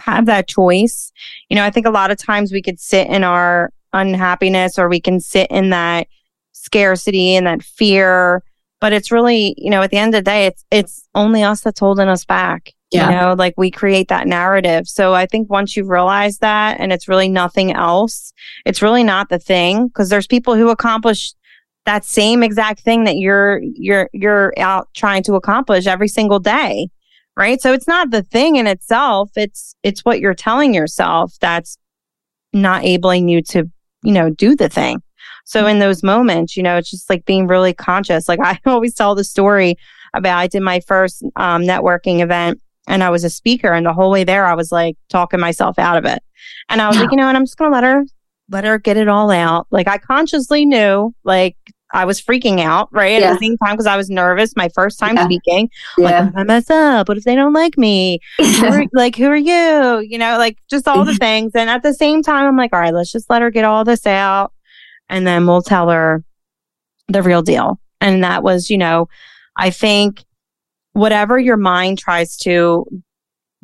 have 0.00 0.26
that 0.26 0.48
choice. 0.48 1.12
You 1.48 1.56
know, 1.56 1.64
I 1.64 1.70
think 1.70 1.86
a 1.86 1.90
lot 1.90 2.10
of 2.10 2.18
times 2.18 2.52
we 2.52 2.62
could 2.62 2.80
sit 2.80 3.08
in 3.08 3.22
our 3.22 3.70
unhappiness 3.92 4.78
or 4.78 4.88
we 4.88 5.00
can 5.00 5.20
sit 5.20 5.50
in 5.50 5.70
that 5.70 6.06
scarcity 6.52 7.34
and 7.34 7.46
that 7.46 7.62
fear, 7.62 8.42
but 8.80 8.92
it's 8.92 9.12
really, 9.12 9.54
you 9.58 9.70
know, 9.70 9.82
at 9.82 9.90
the 9.90 9.98
end 9.98 10.14
of 10.14 10.24
the 10.24 10.30
day, 10.30 10.46
it's 10.46 10.64
it's 10.70 11.08
only 11.14 11.42
us 11.42 11.60
that's 11.60 11.80
holding 11.80 12.08
us 12.08 12.24
back. 12.24 12.72
Yeah. 12.90 13.08
You 13.08 13.16
know, 13.16 13.34
like 13.34 13.54
we 13.56 13.70
create 13.70 14.08
that 14.08 14.26
narrative. 14.26 14.86
So 14.86 15.14
I 15.14 15.24
think 15.24 15.48
once 15.48 15.76
you 15.76 15.84
realize 15.84 16.38
that 16.38 16.78
and 16.78 16.92
it's 16.92 17.08
really 17.08 17.28
nothing 17.28 17.72
else, 17.72 18.34
it's 18.66 18.82
really 18.82 19.02
not 19.02 19.30
the 19.30 19.38
thing 19.38 19.86
because 19.86 20.10
there's 20.10 20.26
people 20.26 20.56
who 20.56 20.68
accomplish 20.68 21.32
that 21.84 22.04
same 22.04 22.42
exact 22.42 22.80
thing 22.80 23.04
that 23.04 23.16
you're 23.16 23.60
you're 23.74 24.08
you're 24.12 24.52
out 24.58 24.88
trying 24.94 25.22
to 25.24 25.34
accomplish 25.34 25.86
every 25.86 26.08
single 26.08 26.38
day 26.38 26.88
right? 27.36 27.60
So 27.60 27.72
it's 27.72 27.88
not 27.88 28.10
the 28.10 28.22
thing 28.22 28.56
in 28.56 28.66
itself. 28.66 29.30
It's 29.36 29.74
it's 29.82 30.04
what 30.04 30.20
you're 30.20 30.34
telling 30.34 30.74
yourself 30.74 31.34
that's 31.40 31.78
not 32.52 32.82
enabling 32.82 33.28
you 33.28 33.42
to 33.42 33.70
you 34.02 34.12
know 34.12 34.30
do 34.30 34.54
the 34.54 34.68
thing. 34.68 35.02
So 35.44 35.66
in 35.66 35.78
those 35.78 36.02
moments 36.02 36.56
you 36.56 36.62
know 36.62 36.76
it's 36.76 36.90
just 36.90 37.08
like 37.10 37.24
being 37.24 37.46
really 37.46 37.74
conscious. 37.74 38.28
Like 38.28 38.40
i 38.42 38.58
always 38.66 38.94
tell 38.94 39.14
the 39.14 39.24
story 39.24 39.76
about 40.14 40.38
i 40.38 40.46
did 40.46 40.60
my 40.60 40.80
first 40.80 41.22
um, 41.36 41.62
networking 41.62 42.20
event 42.20 42.60
and 42.86 43.02
i 43.02 43.08
was 43.08 43.24
a 43.24 43.30
speaker 43.30 43.72
and 43.72 43.86
the 43.86 43.94
whole 43.94 44.10
way 44.10 44.24
there 44.24 44.44
i 44.44 44.54
was 44.54 44.70
like 44.70 44.94
talking 45.08 45.40
myself 45.40 45.78
out 45.78 45.96
of 45.96 46.04
it. 46.04 46.22
And 46.68 46.82
i 46.82 46.88
was 46.88 46.96
yeah. 46.96 47.02
like 47.02 47.10
you 47.12 47.16
know 47.16 47.28
and 47.28 47.36
i'm 47.36 47.44
just 47.44 47.56
gonna 47.56 47.72
let 47.72 47.84
her 47.84 48.04
let 48.50 48.64
her 48.64 48.78
get 48.78 48.96
it 48.96 49.08
all 49.08 49.30
out. 49.30 49.66
Like 49.70 49.88
I 49.88 49.98
consciously 49.98 50.66
knew, 50.66 51.14
like 51.24 51.56
I 51.92 52.04
was 52.06 52.20
freaking 52.20 52.60
out, 52.60 52.88
right? 52.90 53.20
Yeah. 53.20 53.30
At 53.30 53.34
the 53.34 53.46
same 53.46 53.58
time, 53.58 53.74
because 53.74 53.86
I 53.86 53.96
was 53.96 54.08
nervous, 54.08 54.56
my 54.56 54.68
first 54.70 54.98
time 54.98 55.16
yeah. 55.16 55.24
speaking. 55.24 55.70
Yeah. 55.98 56.24
Like, 56.24 56.32
I 56.36 56.44
mess 56.44 56.70
up? 56.70 57.08
What 57.08 57.18
if 57.18 57.24
they 57.24 57.34
don't 57.34 57.52
like 57.52 57.76
me? 57.76 58.20
who 58.38 58.66
are, 58.66 58.84
like, 58.92 59.16
who 59.16 59.26
are 59.26 59.36
you? 59.36 60.00
You 60.00 60.18
know, 60.18 60.38
like 60.38 60.58
just 60.70 60.88
all 60.88 61.04
the 61.04 61.14
things. 61.20 61.52
And 61.54 61.68
at 61.68 61.82
the 61.82 61.92
same 61.92 62.22
time, 62.22 62.46
I'm 62.46 62.56
like, 62.56 62.72
all 62.72 62.80
right, 62.80 62.94
let's 62.94 63.12
just 63.12 63.28
let 63.28 63.42
her 63.42 63.50
get 63.50 63.64
all 63.64 63.84
this 63.84 64.06
out. 64.06 64.52
And 65.08 65.26
then 65.26 65.46
we'll 65.46 65.62
tell 65.62 65.90
her 65.90 66.24
the 67.08 67.22
real 67.22 67.42
deal. 67.42 67.78
And 68.00 68.24
that 68.24 68.42
was, 68.42 68.70
you 68.70 68.78
know, 68.78 69.08
I 69.56 69.70
think 69.70 70.24
whatever 70.92 71.38
your 71.38 71.56
mind 71.58 71.98
tries 71.98 72.36
to 72.38 72.86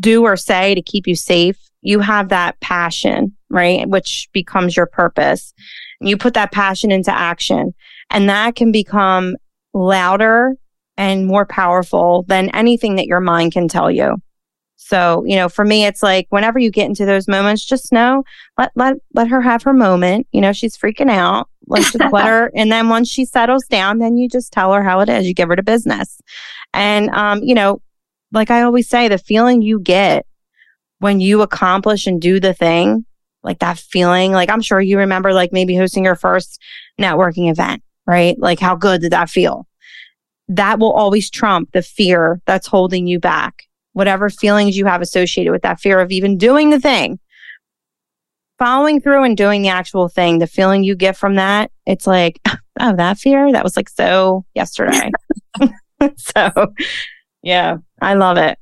do 0.01 0.25
or 0.25 0.37
say 0.37 0.75
to 0.75 0.83
keep 0.83 1.07
you 1.07 1.17
safe, 1.17 1.59
you 1.81 2.01
have 2.01 2.29
that 2.29 2.61
passion, 2.61 3.35
right? 3.49 3.89
Which 3.89 4.29
becomes 4.33 4.77
your 4.77 4.87
purpose. 4.87 5.55
You 6.01 6.17
put 6.17 6.35
that 6.35 6.53
passion 6.53 6.93
into 6.93 7.13
action 7.13 7.75
and 8.11 8.29
that 8.29 8.57
can 8.57 8.73
become 8.73 9.37
louder 9.75 10.57
and 10.97 11.27
more 11.27 11.47
powerful 11.47 12.25
than 12.29 12.51
anything 12.51 12.97
that 12.97 13.07
your 13.07 13.21
mind 13.21 13.53
can 13.53 13.69
tell 13.69 13.91
you. 13.91 14.17
So, 14.77 15.25
you 15.27 15.37
know, 15.37 15.49
for 15.49 15.65
me, 15.65 15.85
it's 15.85 16.03
like 16.03 16.27
whenever 16.31 16.59
you 16.59 16.71
get 16.71 16.87
into 16.87 17.05
those 17.05 17.29
moments, 17.29 17.65
just 17.65 17.93
know, 17.93 18.23
let, 18.57 18.73
let, 18.75 18.95
let 19.13 19.29
her 19.29 19.41
have 19.43 19.63
her 19.65 19.75
moment. 19.75 20.27
You 20.33 20.41
know, 20.41 20.53
she's 20.53 20.79
freaking 20.79 21.11
out. 21.11 21.49
Let's 21.67 21.93
just 21.93 22.13
let 22.13 22.27
her. 22.27 22.51
And 22.57 22.73
then 22.73 22.89
once 22.89 23.09
she 23.09 23.25
settles 23.25 23.65
down, 23.67 23.99
then 23.99 24.17
you 24.17 24.29
just 24.29 24.53
tell 24.53 24.73
her 24.73 24.83
how 24.83 25.01
it 25.01 25.09
is. 25.09 25.27
You 25.27 25.35
give 25.35 25.49
her 25.49 25.57
to 25.57 25.63
business. 25.63 26.21
And, 26.73 27.11
um, 27.11 27.43
you 27.43 27.55
know, 27.55 27.83
like 28.33 28.51
I 28.51 28.63
always 28.63 28.89
say, 28.89 29.09
the 29.09 29.19
feeling 29.19 29.63
you 29.63 29.81
get 29.81 30.27
when 31.01 31.21
you 31.21 31.43
accomplish 31.43 32.07
and 32.07 32.21
do 32.21 32.41
the 32.41 32.55
thing, 32.55 33.05
like 33.43 33.59
that 33.59 33.79
feeling, 33.79 34.33
like 34.33 34.49
I'm 34.49 34.63
sure 34.63 34.81
you 34.81 34.99
remember, 34.99 35.33
like 35.33 35.53
maybe 35.53 35.77
hosting 35.77 36.05
your 36.05 36.17
first 36.17 36.61
networking 37.01 37.51
event, 37.51 37.83
right? 38.09 38.37
Like 38.39 38.59
how 38.59 38.75
good 38.75 39.03
did 39.03 39.13
that 39.13 39.31
feel? 39.31 39.69
That 40.49 40.79
will 40.79 40.93
always 40.93 41.31
trump 41.31 41.71
the 41.73 41.83
fear 41.83 42.41
that's 42.47 42.67
holding 42.67 43.07
you 43.07 43.21
back. 43.21 43.65
Whatever 43.93 44.31
feelings 44.31 44.77
you 44.77 44.87
have 44.87 45.03
associated 45.03 45.53
with 45.53 45.63
that 45.63 45.79
fear 45.79 46.01
of 46.01 46.11
even 46.11 46.39
doing 46.39 46.71
the 46.71 46.81
thing, 46.81 47.19
following 48.59 49.01
through 49.01 49.25
and 49.25 49.37
doing 49.37 49.61
the 49.61 49.69
actual 49.69 50.09
thing, 50.09 50.39
the 50.39 50.47
feeling 50.47 50.85
you 50.85 50.97
get 50.97 51.17
from 51.17 51.35
that, 51.35 51.71
it's 51.85 52.07
like, 52.07 52.41
oh, 52.81 52.97
that 52.97 53.19
fear, 53.19 53.53
that 53.53 53.65
was 53.65 53.77
like 53.77 53.91
so 53.91 54.45
yesterday. 54.55 55.11
so, 56.17 56.73
yeah, 57.43 57.77
I 58.01 58.15
love 58.15 58.39
it. 58.39 58.59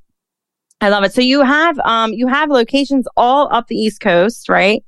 I 0.80 0.88
love 0.88 1.04
it. 1.04 1.14
So 1.14 1.22
you 1.22 1.42
have 1.42 1.78
um 1.80 2.12
you 2.12 2.26
have 2.26 2.50
locations 2.50 3.06
all 3.16 3.48
up 3.54 3.68
the 3.68 3.76
East 3.76 4.00
Coast, 4.00 4.48
right? 4.48 4.84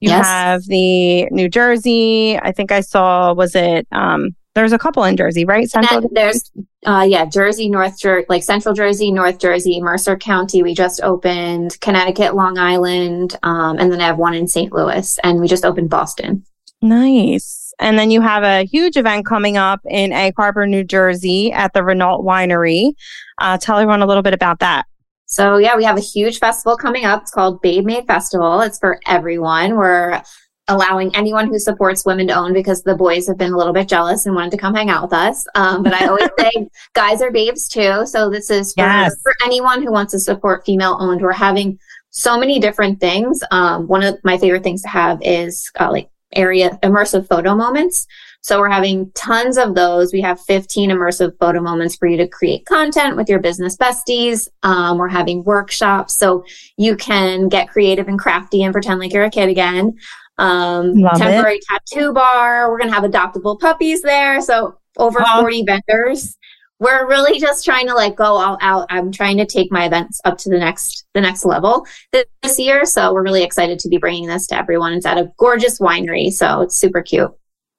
You 0.00 0.10
Yes. 0.10 0.26
have 0.26 0.62
the 0.64 1.26
New 1.30 1.48
Jersey. 1.48 2.38
I 2.38 2.52
think 2.52 2.70
I 2.70 2.80
saw 2.80 3.32
was 3.34 3.54
it 3.54 3.86
um 3.92 4.34
there's 4.54 4.72
a 4.72 4.78
couple 4.78 5.04
in 5.04 5.18
Jersey, 5.18 5.44
right? 5.44 5.68
Central 5.68 6.08
there's, 6.12 6.50
uh, 6.86 7.04
yeah, 7.06 7.26
Jersey, 7.26 7.68
North 7.68 8.00
Jersey, 8.00 8.24
like 8.30 8.42
Central 8.42 8.74
Jersey, 8.74 9.12
North 9.12 9.38
Jersey, 9.38 9.82
Mercer 9.82 10.16
County. 10.16 10.62
We 10.62 10.72
just 10.74 11.02
opened 11.02 11.78
Connecticut, 11.82 12.34
Long 12.34 12.56
Island, 12.56 13.36
um, 13.42 13.76
and 13.78 13.92
then 13.92 14.00
I 14.00 14.06
have 14.06 14.16
one 14.16 14.32
in 14.32 14.48
St. 14.48 14.72
Louis, 14.72 15.18
and 15.22 15.40
we 15.40 15.46
just 15.46 15.66
opened 15.66 15.90
Boston. 15.90 16.42
Nice. 16.80 17.74
And 17.78 17.98
then 17.98 18.10
you 18.10 18.22
have 18.22 18.42
a 18.44 18.64
huge 18.64 18.96
event 18.96 19.26
coming 19.26 19.58
up 19.58 19.80
in 19.84 20.10
Egg 20.12 20.32
Harbor, 20.38 20.66
New 20.66 20.84
Jersey 20.84 21.52
at 21.52 21.74
the 21.74 21.84
Renault 21.84 22.22
Winery. 22.22 22.92
Uh, 23.36 23.58
tell 23.58 23.76
everyone 23.78 24.00
a 24.00 24.06
little 24.06 24.22
bit 24.22 24.32
about 24.32 24.60
that. 24.60 24.86
So 25.26 25.58
yeah, 25.58 25.76
we 25.76 25.84
have 25.84 25.96
a 25.96 26.00
huge 26.00 26.38
festival 26.38 26.76
coming 26.76 27.04
up. 27.04 27.22
It's 27.22 27.30
called 27.30 27.60
Babe 27.60 27.84
Made 27.84 28.06
Festival. 28.06 28.60
It's 28.60 28.78
for 28.78 29.00
everyone. 29.06 29.76
We're 29.76 30.22
allowing 30.68 31.14
anyone 31.14 31.46
who 31.48 31.58
supports 31.58 32.04
women 32.04 32.26
to 32.28 32.34
own 32.34 32.52
because 32.52 32.82
the 32.82 32.94
boys 32.96 33.28
have 33.28 33.38
been 33.38 33.52
a 33.52 33.56
little 33.56 33.72
bit 33.72 33.88
jealous 33.88 34.26
and 34.26 34.34
wanted 34.34 34.50
to 34.50 34.56
come 34.56 34.74
hang 34.74 34.90
out 34.90 35.02
with 35.02 35.12
us. 35.12 35.46
Um, 35.54 35.82
but 35.82 35.92
I 35.94 36.06
always 36.06 36.28
say 36.38 36.68
guys 36.94 37.22
are 37.22 37.30
babes 37.30 37.68
too. 37.68 38.04
So 38.06 38.30
this 38.30 38.50
is 38.50 38.72
for, 38.74 38.82
Yes. 38.82 39.14
for 39.22 39.32
anyone 39.44 39.82
who 39.82 39.92
wants 39.92 40.12
to 40.12 40.18
support 40.20 40.64
female 40.64 40.96
owned. 40.98 41.20
We're 41.22 41.32
having 41.32 41.78
so 42.10 42.38
many 42.38 42.58
different 42.58 42.98
things. 43.00 43.40
Um, 43.50 43.86
one 43.86 44.02
of 44.02 44.16
my 44.24 44.38
favorite 44.38 44.62
things 44.64 44.82
to 44.82 44.88
have 44.88 45.18
is 45.22 45.70
uh, 45.78 45.90
like 45.90 46.08
area 46.34 46.78
immersive 46.82 47.28
photo 47.28 47.54
moments. 47.54 48.06
So 48.46 48.60
we're 48.60 48.70
having 48.70 49.10
tons 49.16 49.58
of 49.58 49.74
those. 49.74 50.12
We 50.12 50.20
have 50.20 50.40
15 50.42 50.90
immersive 50.90 51.32
photo 51.40 51.60
moments 51.60 51.96
for 51.96 52.06
you 52.06 52.16
to 52.18 52.28
create 52.28 52.64
content 52.64 53.16
with 53.16 53.28
your 53.28 53.40
business 53.40 53.76
besties. 53.76 54.46
Um, 54.62 54.98
we're 54.98 55.08
having 55.08 55.42
workshops 55.42 56.14
so 56.16 56.44
you 56.76 56.94
can 56.94 57.48
get 57.48 57.68
creative 57.68 58.06
and 58.06 58.20
crafty 58.20 58.62
and 58.62 58.72
pretend 58.72 59.00
like 59.00 59.12
you're 59.12 59.24
a 59.24 59.30
kid 59.30 59.48
again. 59.48 59.96
Um, 60.38 60.92
Love 60.94 61.16
it. 61.16 61.18
temporary 61.18 61.58
tattoo 61.68 62.12
bar. 62.12 62.70
We're 62.70 62.78
going 62.78 62.88
to 62.88 62.94
have 62.94 63.02
adoptable 63.02 63.58
puppies 63.58 64.00
there. 64.02 64.40
So 64.40 64.78
over 64.96 65.18
Wow. 65.18 65.40
40 65.40 65.64
vendors. 65.64 66.38
We're 66.78 67.08
really 67.08 67.40
just 67.40 67.64
trying 67.64 67.88
to 67.88 67.94
like 67.94 68.14
go 68.14 68.36
all 68.36 68.58
out. 68.60 68.86
I'm 68.90 69.10
trying 69.10 69.38
to 69.38 69.46
take 69.46 69.72
my 69.72 69.86
events 69.86 70.20
up 70.24 70.38
to 70.38 70.50
the 70.50 70.58
next, 70.58 71.04
the 71.14 71.20
next 71.20 71.44
level 71.44 71.84
this, 72.12 72.26
this 72.44 72.60
year. 72.60 72.84
So 72.84 73.12
we're 73.12 73.24
really 73.24 73.42
excited 73.42 73.80
to 73.80 73.88
be 73.88 73.98
bringing 73.98 74.28
this 74.28 74.46
to 74.48 74.56
everyone. 74.56 74.92
It's 74.92 75.04
at 75.06 75.18
a 75.18 75.32
gorgeous 75.36 75.80
winery. 75.80 76.30
So 76.30 76.60
it's 76.60 76.76
super 76.76 77.02
cute. 77.02 77.32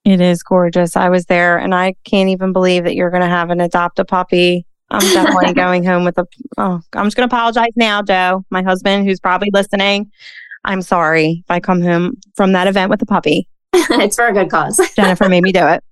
It 0.07 0.21
is 0.21 0.41
gorgeous. 0.41 0.95
I 0.95 1.09
was 1.09 1.25
there 1.25 1.57
and 1.57 1.75
I 1.75 1.93
can't 2.05 2.29
even 2.29 2.53
believe 2.53 2.85
that 2.85 2.95
you're 2.95 3.09
going 3.09 3.23
to 3.23 3.27
have 3.27 3.49
an 3.49 3.59
adopt 3.59 3.99
a 3.99 4.05
puppy. 4.05 4.65
I'm 4.89 5.01
definitely 5.01 5.53
going 5.53 5.83
home 5.83 6.05
with 6.05 6.17
a. 6.17 6.25
Oh, 6.57 6.79
I'm 6.93 7.05
just 7.05 7.17
going 7.17 7.27
to 7.27 7.35
apologize 7.35 7.73
now, 7.75 8.01
Joe, 8.01 8.45
my 8.49 8.63
husband, 8.63 9.05
who's 9.05 9.19
probably 9.19 9.49
listening. 9.51 10.09
I'm 10.63 10.81
sorry 10.81 11.43
if 11.43 11.51
I 11.51 11.59
come 11.59 11.81
home 11.81 12.15
from 12.35 12.53
that 12.53 12.67
event 12.67 12.89
with 12.89 13.01
a 13.01 13.05
puppy. 13.05 13.49
it's 13.73 14.15
for 14.15 14.27
a 14.27 14.31
good 14.31 14.49
cause. 14.49 14.79
Jennifer 14.95 15.27
made 15.27 15.43
me 15.43 15.51
do 15.51 15.67
it. 15.67 15.83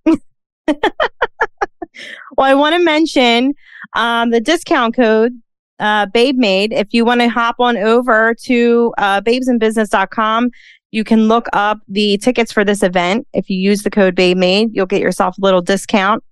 well, 2.37 2.47
I 2.47 2.53
want 2.53 2.73
to 2.75 2.81
mention 2.81 3.53
um, 3.97 4.29
the 4.29 4.39
discount 4.39 4.95
code 4.95 5.33
uh, 5.79 6.05
Babe 6.05 6.37
Made. 6.37 6.71
If 6.71 6.93
you 6.93 7.03
want 7.03 7.19
to 7.19 7.27
hop 7.27 7.57
on 7.59 7.75
over 7.75 8.33
to 8.43 8.93
uh, 8.97 9.19
babesinbusiness.com, 9.19 10.51
you 10.95 11.03
can 11.03 11.27
look 11.27 11.49
up 11.51 11.79
the 11.89 12.17
tickets 12.19 12.53
for 12.53 12.63
this 12.63 12.81
event. 12.81 13.27
If 13.33 13.49
you 13.49 13.57
use 13.57 13.83
the 13.83 13.89
code 13.89 14.15
Babe 14.15 14.37
Made, 14.37 14.69
you'll 14.73 14.85
get 14.85 15.01
yourself 15.01 15.37
a 15.37 15.41
little 15.41 15.61
discount. 15.61 16.23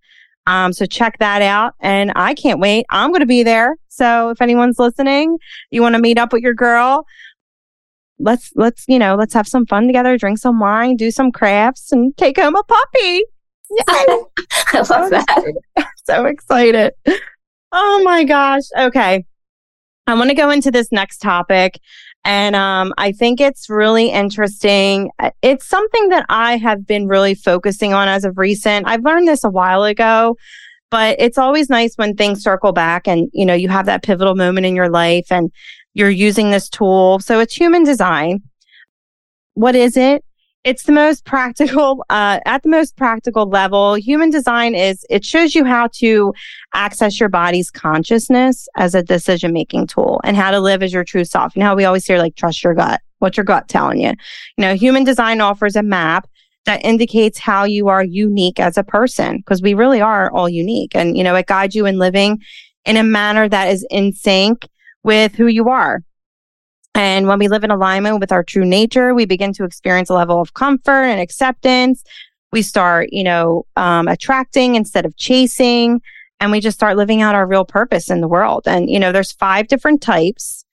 Um, 0.47 0.71
so 0.71 0.85
check 0.85 1.17
that 1.19 1.41
out. 1.41 1.73
And 1.81 2.13
I 2.15 2.33
can't 2.33 2.61
wait. 2.61 2.85
I'm 2.89 3.09
going 3.09 3.19
to 3.19 3.25
be 3.25 3.43
there. 3.43 3.75
So 3.89 4.29
if 4.29 4.41
anyone's 4.41 4.79
listening, 4.79 5.37
you 5.69 5.81
want 5.81 5.95
to 5.95 6.01
meet 6.01 6.17
up 6.17 6.31
with 6.31 6.43
your 6.43 6.53
girl, 6.53 7.05
let's, 8.19 8.53
let's, 8.55 8.85
you 8.87 8.97
know, 8.97 9.15
let's 9.15 9.33
have 9.33 9.49
some 9.49 9.65
fun 9.65 9.85
together, 9.85 10.17
drink 10.17 10.37
some 10.37 10.61
wine, 10.61 10.95
do 10.95 11.11
some 11.11 11.33
crafts 11.33 11.91
and 11.91 12.15
take 12.15 12.39
home 12.39 12.55
a 12.55 12.63
puppy. 12.63 13.25
Yeah. 13.69 13.83
I 13.87 14.85
love 14.89 15.09
that. 15.09 15.53
so 16.05 16.23
excited. 16.23 16.93
Oh 17.73 18.01
my 18.05 18.23
gosh. 18.23 18.63
Okay. 18.79 19.25
I 20.07 20.13
want 20.13 20.29
to 20.29 20.35
go 20.35 20.49
into 20.49 20.71
this 20.71 20.89
next 20.89 21.17
topic. 21.17 21.81
And 22.25 22.55
um, 22.55 22.93
I 22.97 23.11
think 23.11 23.41
it's 23.41 23.69
really 23.69 24.09
interesting. 24.09 25.11
Uh, 25.19 25.31
It's 25.41 25.65
something 25.65 26.09
that 26.09 26.25
I 26.29 26.57
have 26.57 26.87
been 26.87 27.07
really 27.07 27.35
focusing 27.35 27.93
on 27.93 28.07
as 28.07 28.23
of 28.23 28.37
recent. 28.37 28.87
I've 28.87 29.03
learned 29.03 29.27
this 29.27 29.43
a 29.43 29.49
while 29.49 29.83
ago, 29.83 30.37
but 30.89 31.17
it's 31.19 31.37
always 31.37 31.69
nice 31.69 31.95
when 31.95 32.15
things 32.15 32.41
circle 32.41 32.71
back 32.71 33.07
and, 33.07 33.29
you 33.33 33.45
know, 33.45 33.53
you 33.53 33.67
have 33.67 33.87
that 33.87 34.03
pivotal 34.03 34.35
moment 34.35 34.65
in 34.65 34.75
your 34.75 34.89
life 34.89 35.31
and 35.31 35.51
you're 35.93 36.09
using 36.09 36.49
this 36.49 36.69
tool. 36.69 37.19
So 37.19 37.39
it's 37.39 37.53
human 37.53 37.83
design. 37.83 38.41
What 39.55 39.75
is 39.75 39.97
it? 39.97 40.23
It's 40.63 40.83
the 40.83 40.93
most 40.93 41.25
practical, 41.25 42.05
uh, 42.09 42.39
at 42.45 42.63
the 42.63 42.69
most 42.69 42.95
practical 42.95 43.47
level. 43.47 43.95
Human 43.95 44.29
design 44.29 44.75
is, 44.75 45.05
it 45.09 45.25
shows 45.25 45.53
you 45.55 45.65
how 45.65 45.89
to 45.95 46.33
access 46.73 47.19
your 47.19 47.27
body's 47.27 47.69
consciousness 47.69 48.67
as 48.77 48.95
a 48.95 49.03
decision 49.03 49.51
making 49.51 49.87
tool 49.87 50.21
and 50.23 50.37
how 50.37 50.51
to 50.51 50.61
live 50.61 50.81
as 50.81 50.93
your 50.93 51.03
true 51.03 51.25
self. 51.25 51.53
You 51.55 51.59
know 51.59 51.65
how 51.65 51.75
we 51.75 51.83
always 51.83 52.07
hear 52.07 52.17
like, 52.17 52.35
trust 52.35 52.63
your 52.63 52.73
gut. 52.73 53.01
What's 53.19 53.35
your 53.35 53.43
gut 53.43 53.67
telling 53.67 53.99
you? 53.99 54.09
You 54.57 54.61
know, 54.61 54.75
human 54.75 55.03
design 55.03 55.41
offers 55.41 55.75
a 55.75 55.83
map 55.83 56.29
that 56.65 56.85
indicates 56.85 57.39
how 57.39 57.65
you 57.65 57.89
are 57.89 58.03
unique 58.03 58.59
as 58.59 58.77
a 58.77 58.83
person 58.83 59.37
because 59.37 59.61
we 59.61 59.73
really 59.73 59.99
are 59.99 60.31
all 60.31 60.47
unique. 60.47 60.95
And, 60.95 61.17
you 61.17 61.23
know, 61.23 61.35
it 61.35 61.47
guides 61.47 61.75
you 61.75 61.85
in 61.85 61.97
living 61.97 62.41
in 62.85 62.95
a 62.95 63.03
manner 63.03 63.49
that 63.49 63.69
is 63.69 63.85
in 63.89 64.13
sync 64.13 64.67
with 65.03 65.35
who 65.35 65.47
you 65.47 65.67
are. 65.67 66.03
And 66.95 67.27
when 67.27 67.39
we 67.39 67.47
live 67.47 67.63
in 67.63 67.71
alignment 67.71 68.19
with 68.19 68.31
our 68.31 68.43
true 68.43 68.65
nature, 68.65 69.13
we 69.13 69.25
begin 69.25 69.53
to 69.53 69.63
experience 69.63 70.09
a 70.09 70.13
level 70.13 70.39
of 70.39 70.53
comfort 70.53 71.05
and 71.05 71.19
acceptance. 71.19 72.03
We 72.51 72.61
start, 72.61 73.09
you 73.11 73.23
know, 73.23 73.65
um, 73.75 74.07
attracting 74.07 74.75
instead 74.75 75.05
of 75.05 75.17
chasing, 75.17 76.01
and 76.39 76.51
we 76.51 76.59
just 76.59 76.77
start 76.77 76.97
living 76.97 77.21
out 77.21 77.35
our 77.35 77.47
real 77.47 77.65
purpose 77.65 78.11
in 78.11 78.21
the 78.21 78.27
world. 78.27 78.67
And, 78.67 78.89
you 78.89 78.99
know, 78.99 79.11
there's 79.11 79.31
five 79.31 79.67
different 79.67 80.01
types 80.01 80.65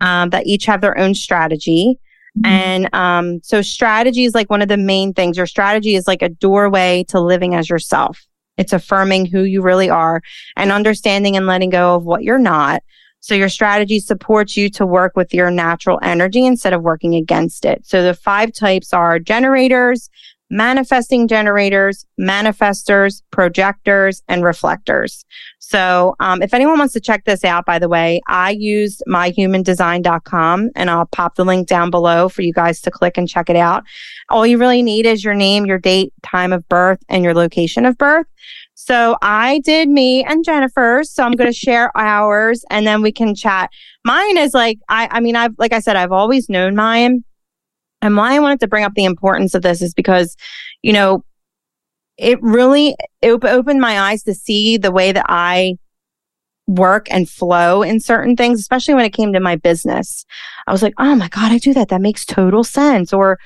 um, 0.00 0.30
that 0.30 0.46
each 0.46 0.66
have 0.66 0.80
their 0.80 0.96
own 0.96 1.14
strategy. 1.14 1.98
And 2.44 2.92
um, 2.92 3.40
so 3.44 3.62
strategy 3.62 4.24
is 4.24 4.34
like 4.34 4.50
one 4.50 4.60
of 4.60 4.68
the 4.68 4.76
main 4.76 5.14
things. 5.14 5.36
Your 5.36 5.46
strategy 5.46 5.94
is 5.94 6.08
like 6.08 6.20
a 6.20 6.28
doorway 6.28 7.04
to 7.08 7.20
living 7.20 7.54
as 7.54 7.70
yourself. 7.70 8.26
It's 8.58 8.72
affirming 8.72 9.26
who 9.26 9.42
you 9.42 9.62
really 9.62 9.88
are 9.88 10.20
and 10.56 10.72
understanding 10.72 11.36
and 11.36 11.46
letting 11.46 11.70
go 11.70 11.94
of 11.94 12.04
what 12.04 12.24
you're 12.24 12.38
not. 12.38 12.82
So 13.24 13.34
your 13.34 13.48
strategy 13.48 14.00
supports 14.00 14.54
you 14.54 14.68
to 14.72 14.84
work 14.84 15.16
with 15.16 15.32
your 15.32 15.50
natural 15.50 15.98
energy 16.02 16.44
instead 16.44 16.74
of 16.74 16.82
working 16.82 17.14
against 17.14 17.64
it. 17.64 17.80
So 17.86 18.02
the 18.02 18.12
five 18.12 18.52
types 18.52 18.92
are 18.92 19.18
generators, 19.18 20.10
manifesting 20.50 21.26
generators, 21.26 22.04
manifestors, 22.20 23.22
projectors, 23.30 24.22
and 24.28 24.44
reflectors. 24.44 25.24
So 25.58 26.14
um, 26.20 26.42
if 26.42 26.52
anyone 26.52 26.78
wants 26.78 26.92
to 26.92 27.00
check 27.00 27.24
this 27.24 27.44
out, 27.44 27.64
by 27.64 27.78
the 27.78 27.88
way, 27.88 28.20
I 28.28 28.50
used 28.50 29.02
myhumandesign.com 29.08 30.70
and 30.76 30.90
I'll 30.90 31.06
pop 31.06 31.36
the 31.36 31.46
link 31.46 31.66
down 31.66 31.90
below 31.90 32.28
for 32.28 32.42
you 32.42 32.52
guys 32.52 32.82
to 32.82 32.90
click 32.90 33.16
and 33.16 33.26
check 33.26 33.48
it 33.48 33.56
out. 33.56 33.84
All 34.28 34.46
you 34.46 34.58
really 34.58 34.82
need 34.82 35.06
is 35.06 35.24
your 35.24 35.32
name, 35.32 35.64
your 35.64 35.78
date, 35.78 36.12
time 36.22 36.52
of 36.52 36.68
birth, 36.68 37.02
and 37.08 37.24
your 37.24 37.32
location 37.32 37.86
of 37.86 37.96
birth. 37.96 38.26
So 38.74 39.16
I 39.22 39.60
did 39.60 39.88
me 39.88 40.24
and 40.24 40.44
Jennifer's. 40.44 41.10
So 41.10 41.22
I'm 41.22 41.32
going 41.32 41.50
to 41.50 41.56
share 41.56 41.96
ours 41.96 42.64
and 42.70 42.86
then 42.86 43.02
we 43.02 43.12
can 43.12 43.34
chat. 43.34 43.70
Mine 44.04 44.36
is 44.36 44.52
like, 44.52 44.78
I, 44.88 45.08
I 45.10 45.20
mean, 45.20 45.36
I've, 45.36 45.54
like 45.58 45.72
I 45.72 45.80
said, 45.80 45.96
I've 45.96 46.12
always 46.12 46.48
known 46.48 46.74
mine. 46.74 47.24
And 48.02 48.16
why 48.16 48.34
I 48.34 48.40
wanted 48.40 48.60
to 48.60 48.68
bring 48.68 48.84
up 48.84 48.92
the 48.94 49.04
importance 49.04 49.54
of 49.54 49.62
this 49.62 49.80
is 49.80 49.94
because, 49.94 50.36
you 50.82 50.92
know, 50.92 51.24
it 52.18 52.42
really 52.42 52.96
op- 53.22 53.44
opened 53.44 53.80
my 53.80 53.98
eyes 54.00 54.22
to 54.24 54.34
see 54.34 54.76
the 54.76 54.92
way 54.92 55.12
that 55.12 55.26
I 55.28 55.76
work 56.66 57.06
and 57.10 57.28
flow 57.28 57.82
in 57.82 58.00
certain 58.00 58.36
things, 58.36 58.60
especially 58.60 58.94
when 58.94 59.04
it 59.04 59.14
came 59.14 59.32
to 59.32 59.40
my 59.40 59.56
business. 59.56 60.26
I 60.66 60.72
was 60.72 60.82
like, 60.82 60.94
oh 60.98 61.14
my 61.14 61.28
God, 61.28 61.52
I 61.52 61.58
do 61.58 61.72
that. 61.74 61.88
That 61.88 62.00
makes 62.00 62.24
total 62.24 62.64
sense. 62.64 63.12
Or, 63.12 63.38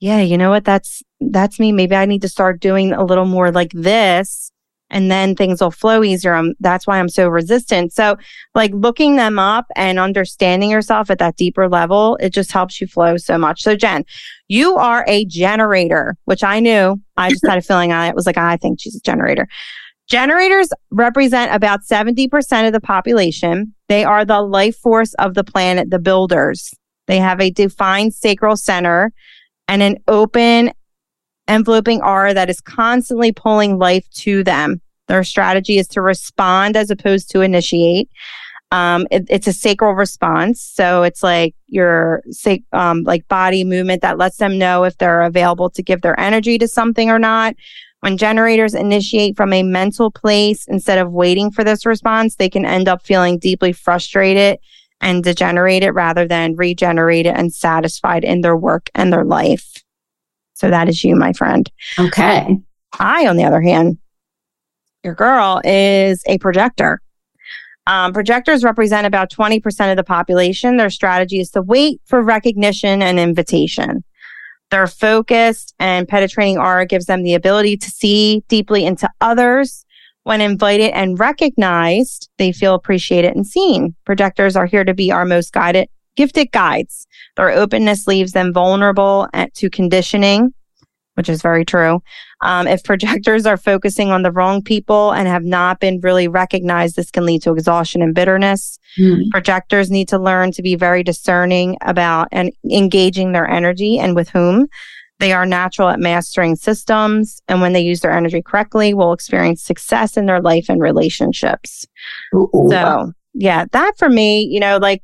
yeah, 0.00 0.20
you 0.20 0.38
know 0.38 0.50
what? 0.50 0.64
That's, 0.64 1.02
that's 1.20 1.60
me. 1.60 1.70
Maybe 1.70 1.94
I 1.94 2.06
need 2.06 2.22
to 2.22 2.28
start 2.28 2.60
doing 2.60 2.92
a 2.92 3.04
little 3.04 3.26
more 3.26 3.52
like 3.52 3.72
this 3.72 4.50
and 4.90 5.10
then 5.10 5.34
things 5.34 5.60
will 5.60 5.70
flow 5.70 6.02
easier. 6.02 6.34
Um, 6.34 6.54
that's 6.60 6.86
why 6.86 6.98
I'm 6.98 7.08
so 7.08 7.28
resistant. 7.28 7.92
So, 7.92 8.16
like 8.54 8.72
looking 8.74 9.16
them 9.16 9.38
up 9.38 9.66
and 9.76 9.98
understanding 9.98 10.70
yourself 10.70 11.10
at 11.10 11.18
that 11.18 11.36
deeper 11.36 11.68
level, 11.68 12.16
it 12.20 12.30
just 12.30 12.52
helps 12.52 12.80
you 12.80 12.86
flow 12.86 13.16
so 13.16 13.38
much. 13.38 13.62
So, 13.62 13.76
Jen, 13.76 14.04
you 14.48 14.76
are 14.76 15.04
a 15.08 15.24
generator, 15.26 16.16
which 16.24 16.44
I 16.44 16.60
knew. 16.60 17.00
I 17.16 17.30
just 17.30 17.46
had 17.46 17.58
a 17.58 17.62
feeling 17.62 17.92
I 17.92 18.12
was 18.12 18.26
like, 18.26 18.38
I 18.38 18.56
think 18.56 18.80
she's 18.80 18.96
a 18.96 19.00
generator. 19.00 19.46
Generators 20.08 20.70
represent 20.90 21.54
about 21.54 21.82
70% 21.88 22.66
of 22.66 22.72
the 22.72 22.80
population. 22.80 23.72
They 23.88 24.02
are 24.02 24.24
the 24.24 24.42
life 24.42 24.76
force 24.76 25.14
of 25.14 25.34
the 25.34 25.44
planet, 25.44 25.90
the 25.90 26.00
builders. 26.00 26.74
They 27.06 27.18
have 27.18 27.40
a 27.40 27.50
defined 27.50 28.14
sacral 28.14 28.56
center 28.56 29.12
and 29.68 29.82
an 29.82 29.98
open 30.08 30.72
enveloping 31.48 32.02
aura 32.02 32.34
that 32.34 32.50
is 32.50 32.60
constantly 32.60 33.32
pulling 33.32 33.78
life 33.78 34.08
to 34.10 34.44
them. 34.44 34.80
Their 35.08 35.24
strategy 35.24 35.78
is 35.78 35.88
to 35.88 36.00
respond 36.00 36.76
as 36.76 36.90
opposed 36.90 37.30
to 37.30 37.40
initiate. 37.40 38.08
Um, 38.72 39.08
it, 39.10 39.26
it's 39.28 39.48
a 39.48 39.52
sacral 39.52 39.94
response. 39.94 40.62
So 40.62 41.02
it's 41.02 41.24
like 41.24 41.56
your 41.66 42.22
sac- 42.30 42.60
um, 42.72 43.02
like 43.02 43.26
body 43.26 43.64
movement 43.64 44.02
that 44.02 44.18
lets 44.18 44.36
them 44.36 44.58
know 44.58 44.84
if 44.84 44.96
they're 44.98 45.22
available 45.22 45.70
to 45.70 45.82
give 45.82 46.02
their 46.02 46.18
energy 46.20 46.56
to 46.58 46.68
something 46.68 47.10
or 47.10 47.18
not. 47.18 47.56
When 48.00 48.16
generators 48.16 48.74
initiate 48.74 49.36
from 49.36 49.52
a 49.52 49.62
mental 49.62 50.10
place 50.10 50.66
instead 50.68 50.98
of 50.98 51.12
waiting 51.12 51.50
for 51.50 51.64
this 51.64 51.84
response, 51.84 52.36
they 52.36 52.48
can 52.48 52.64
end 52.64 52.88
up 52.88 53.04
feeling 53.04 53.38
deeply 53.38 53.72
frustrated 53.72 54.58
and 55.00 55.24
degenerated 55.24 55.94
rather 55.94 56.26
than 56.26 56.56
regenerated 56.56 57.34
and 57.34 57.52
satisfied 57.52 58.24
in 58.24 58.40
their 58.40 58.56
work 58.56 58.88
and 58.94 59.12
their 59.12 59.24
life. 59.24 59.82
So 60.60 60.68
that 60.68 60.90
is 60.90 61.02
you, 61.02 61.16
my 61.16 61.32
friend. 61.32 61.70
Okay. 61.98 62.58
I, 62.98 63.26
on 63.26 63.38
the 63.38 63.44
other 63.44 63.62
hand, 63.62 63.96
your 65.02 65.14
girl 65.14 65.62
is 65.64 66.22
a 66.26 66.36
projector. 66.36 67.00
Um, 67.86 68.12
projectors 68.12 68.62
represent 68.62 69.06
about 69.06 69.30
20% 69.30 69.90
of 69.90 69.96
the 69.96 70.04
population. 70.04 70.76
Their 70.76 70.90
strategy 70.90 71.40
is 71.40 71.48
to 71.52 71.62
wait 71.62 72.02
for 72.04 72.20
recognition 72.20 73.00
and 73.00 73.18
invitation. 73.18 74.04
Their 74.70 74.86
focused 74.86 75.74
and 75.78 76.06
penetrating 76.06 76.58
aura 76.58 76.84
gives 76.84 77.06
them 77.06 77.22
the 77.22 77.32
ability 77.32 77.78
to 77.78 77.90
see 77.90 78.44
deeply 78.48 78.84
into 78.84 79.10
others. 79.22 79.86
When 80.24 80.42
invited 80.42 80.90
and 80.90 81.18
recognized, 81.18 82.28
they 82.36 82.52
feel 82.52 82.74
appreciated 82.74 83.34
and 83.34 83.46
seen. 83.46 83.94
Projectors 84.04 84.56
are 84.56 84.66
here 84.66 84.84
to 84.84 84.92
be 84.92 85.10
our 85.10 85.24
most 85.24 85.54
guided, 85.54 85.88
gifted 86.16 86.52
guides. 86.52 87.06
Their 87.36 87.50
openness 87.50 88.06
leaves 88.06 88.32
them 88.32 88.52
vulnerable 88.52 89.28
to 89.54 89.70
conditioning 89.70 90.52
which 91.20 91.28
is 91.28 91.42
very 91.42 91.66
true. 91.66 92.02
Um, 92.40 92.66
if 92.66 92.82
projectors 92.90 93.44
are 93.44 93.58
focusing 93.58 94.10
on 94.10 94.22
the 94.22 94.32
wrong 94.32 94.62
people 94.62 95.12
and 95.12 95.28
have 95.28 95.44
not 95.44 95.78
been 95.78 96.00
really 96.00 96.28
recognized, 96.28 96.96
this 96.96 97.10
can 97.10 97.26
lead 97.26 97.42
to 97.42 97.52
exhaustion 97.52 98.00
and 98.00 98.14
bitterness. 98.14 98.78
Mm. 98.98 99.28
Projectors 99.30 99.90
need 99.90 100.08
to 100.08 100.18
learn 100.18 100.50
to 100.52 100.62
be 100.62 100.76
very 100.76 101.02
discerning 101.02 101.76
about 101.82 102.28
and 102.32 102.52
engaging 102.70 103.32
their 103.32 103.46
energy 103.46 103.98
and 103.98 104.16
with 104.16 104.30
whom. 104.30 104.66
They 105.18 105.34
are 105.34 105.44
natural 105.44 105.90
at 105.90 106.00
mastering 106.00 106.56
systems, 106.56 107.42
and 107.46 107.60
when 107.60 107.74
they 107.74 107.82
use 107.82 108.00
their 108.00 108.12
energy 108.12 108.40
correctly, 108.40 108.94
will 108.94 109.12
experience 109.12 109.62
success 109.62 110.16
in 110.16 110.24
their 110.24 110.40
life 110.40 110.70
and 110.70 110.80
relationships. 110.80 111.86
Ooh, 112.34 112.48
so, 112.70 113.12
yeah, 113.34 113.66
that 113.72 113.98
for 113.98 114.08
me, 114.08 114.40
you 114.40 114.58
know, 114.58 114.78
like 114.78 115.02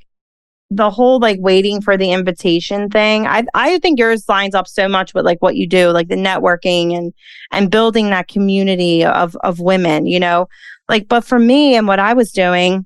the 0.71 0.91
whole 0.91 1.21
like 1.21 1.39
waiting 1.41 1.81
for 1.81 1.97
the 1.97 2.11
invitation 2.11 2.91
thing 2.91 3.27
i 3.27 3.45
i 3.55 3.79
think 3.79 3.99
yours 3.99 4.29
lines 4.29 4.55
up 4.55 4.67
so 4.67 4.89
much 4.89 5.15
with 5.15 5.25
like 5.25 5.41
what 5.41 5.55
you 5.55 5.67
do 5.67 5.91
like 5.91 6.09
the 6.09 6.17
networking 6.17 6.97
and 6.97 7.13
and 7.53 7.71
building 7.71 8.11
that 8.11 8.29
community 8.29 9.05
of 9.05 9.37
of 9.45 9.61
women 9.61 10.07
you 10.07 10.19
know? 10.19 10.49
Like 10.89 11.09
but 11.09 11.25
for 11.25 11.39
me 11.39 11.77
and 11.77 11.87
what 11.87 11.99
i 11.99 12.15
was 12.15 12.33
doing 12.33 12.85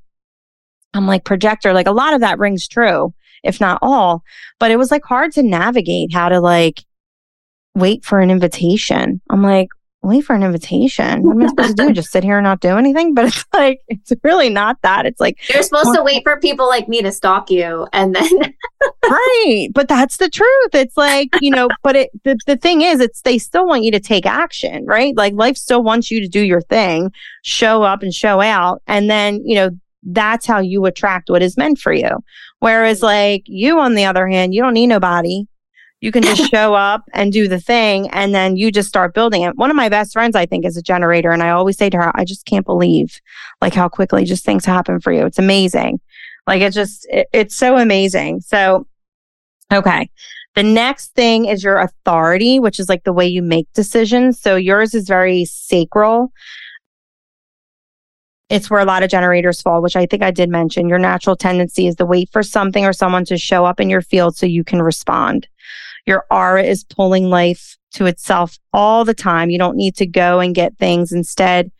i'm 0.94 1.06
like 1.06 1.25
projector 1.25 1.72
like 1.72 1.87
a 1.87 1.92
lot 1.92 2.14
of 2.14 2.20
that 2.20 2.38
rings 2.38 2.68
true 2.68 3.14
if 3.42 3.60
not 3.60 3.78
all 3.80 4.22
but 4.58 4.70
it 4.70 4.76
was 4.76 4.90
like 4.90 5.04
hard 5.04 5.32
to 5.32 5.42
navigate 5.42 6.12
how 6.12 6.28
to 6.28 6.40
like 6.40 6.84
wait 7.75 8.04
for 8.04 8.20
an 8.20 8.30
invitation. 8.30 9.20
I'm 9.30 9.42
like 9.42 9.68
wait 10.02 10.25
for 10.25 10.35
an 10.35 10.42
invitation. 10.42 11.23
What 11.30 11.37
am 11.37 11.42
I 11.42 11.47
supposed 11.49 11.76
to 11.76 11.87
do? 11.87 11.92
Just 11.92 12.11
sit 12.11 12.25
here 12.25 12.38
and 12.38 12.45
not 12.45 12.61
do 12.61 12.76
anything? 12.76 13.14
But 13.14 13.26
it's 13.26 13.45
like, 13.54 13.80
it's 13.88 14.12
really 14.25 14.50
not 14.50 14.80
that. 14.83 15.07
It's 15.07 15.21
like, 15.21 15.38
you're 15.52 15.62
supposed 15.62 15.87
well, 15.87 15.97
to 15.97 16.02
wait 16.02 16.23
for 16.23 16.38
people 16.38 16.66
like 16.66 16.88
me 16.88 17.02
to 17.02 17.12
stalk 17.12 17.50
you. 17.50 17.87
And 17.92 18.14
then, 18.14 18.30
right. 19.04 19.69
But 19.73 19.88
that's 19.88 20.16
the 20.16 20.28
truth. 20.28 20.75
It's 20.75 20.97
like, 20.97 21.28
you 21.40 21.50
know, 21.50 21.69
but 21.83 21.97
it, 21.97 22.11
the, 22.25 22.38
the 22.47 22.57
thing 22.57 22.83
is, 22.83 23.00
it's, 23.00 23.23
they 23.23 23.38
still 23.38 23.66
want 23.66 23.85
you 23.85 23.90
to 23.92 24.00
take 24.00 24.26
action, 24.26 24.85
right? 24.87 25.16
Like 25.16 25.35
life 25.35 25.57
still 25.57 25.83
wants 25.83 26.11
you 26.11 26.21
to 26.21 26.28
do 26.28 26.40
your 26.40 26.62
thing, 26.62 27.12
show 27.42 27.83
up 27.83 28.02
and 28.02 28.14
show 28.14 28.40
out. 28.40 28.83
And 28.87 29.11
then, 29.11 29.42
you 29.45 29.54
know, 29.57 29.71
that's 30.02 30.47
how 30.47 30.61
you 30.61 30.87
attract 30.87 31.30
what 31.30 31.42
is 31.42 31.57
meant 31.57 31.78
for 31.78 31.92
you. 31.92 32.19
Whereas 32.61 33.02
like 33.02 33.42
you, 33.47 33.78
on 33.78 33.95
the 33.95 34.04
other 34.04 34.26
hand, 34.26 34.54
you 34.54 34.62
don't 34.62 34.75
need 34.75 34.87
nobody. 34.88 35.45
You 36.00 36.12
can 36.12 36.23
just 36.23 36.50
show 36.50 36.75
up 36.75 37.04
and 37.12 37.33
do 37.33 37.47
the 37.47 37.61
thing 37.61 38.09
and 38.11 38.35
then 38.35 38.57
you 38.57 38.73
just 38.73 38.88
start 38.88 39.14
building 39.14 39.42
it. 39.42 39.57
One 39.57 39.71
of 39.71 39.76
my 39.76 39.88
best 39.88 40.14
friends, 40.14 40.35
I 40.35 40.47
think, 40.47 40.64
is 40.64 40.76
a 40.76 40.83
generator. 40.83 41.30
And 41.30 41.42
I 41.42 41.50
always 41.50 41.76
say 41.76 41.90
to 41.90 41.97
her, 41.99 42.11
I 42.14 42.25
just 42.25 42.47
can't 42.47 42.64
believe 42.64 43.21
like 43.61 43.75
how 43.75 43.88
quickly 43.88 44.24
just 44.24 44.44
things 44.44 44.64
happen 44.64 45.01
for 45.01 45.12
you. 45.12 45.27
It's 45.27 45.38
amazing. 45.38 46.01
Like 46.46 46.62
it 46.62 46.72
just, 46.72 47.07
it, 47.11 47.29
it's 47.33 47.55
so 47.55 47.77
amazing. 47.77 48.40
So, 48.40 48.87
okay. 49.72 50.09
The 50.55 50.62
next 50.62 51.14
thing 51.14 51.44
is 51.44 51.62
your 51.62 51.79
authority, 51.79 52.59
which 52.59 52.81
is 52.81 52.88
like 52.88 53.05
the 53.05 53.12
way 53.12 53.27
you 53.27 53.42
make 53.42 53.72
decisions. 53.72 54.40
So 54.40 54.57
yours 54.57 54.94
is 54.94 55.07
very 55.07 55.44
sacral. 55.44 56.33
It's 58.48 58.68
where 58.68 58.81
a 58.81 58.85
lot 58.85 59.05
of 59.05 59.11
generators 59.11 59.62
fall, 59.62 59.81
which 59.81 59.94
I 59.94 60.07
think 60.07 60.24
I 60.24 60.33
did 60.33 60.48
mention. 60.48 60.88
Your 60.88 60.98
natural 60.98 61.37
tendency 61.37 61.87
is 61.87 61.94
to 61.96 62.07
wait 62.07 62.31
for 62.33 62.42
something 62.42 62.85
or 62.85 62.92
someone 62.92 63.24
to 63.27 63.38
show 63.38 63.64
up 63.64 63.79
in 63.79 63.88
your 63.88 64.03
field 64.03 64.37
so 64.37 64.44
you 64.44 64.64
can 64.64 64.83
respond. 64.83 65.46
Your 66.06 66.24
aura 66.30 66.62
is 66.62 66.84
pulling 66.84 67.30
life 67.30 67.76
to 67.92 68.06
itself 68.06 68.58
all 68.72 69.04
the 69.04 69.14
time. 69.14 69.50
You 69.50 69.58
don't 69.58 69.76
need 69.76 69.96
to 69.96 70.06
go 70.06 70.40
and 70.40 70.54
get 70.54 70.76
things. 70.78 71.12
Instead, 71.12 71.70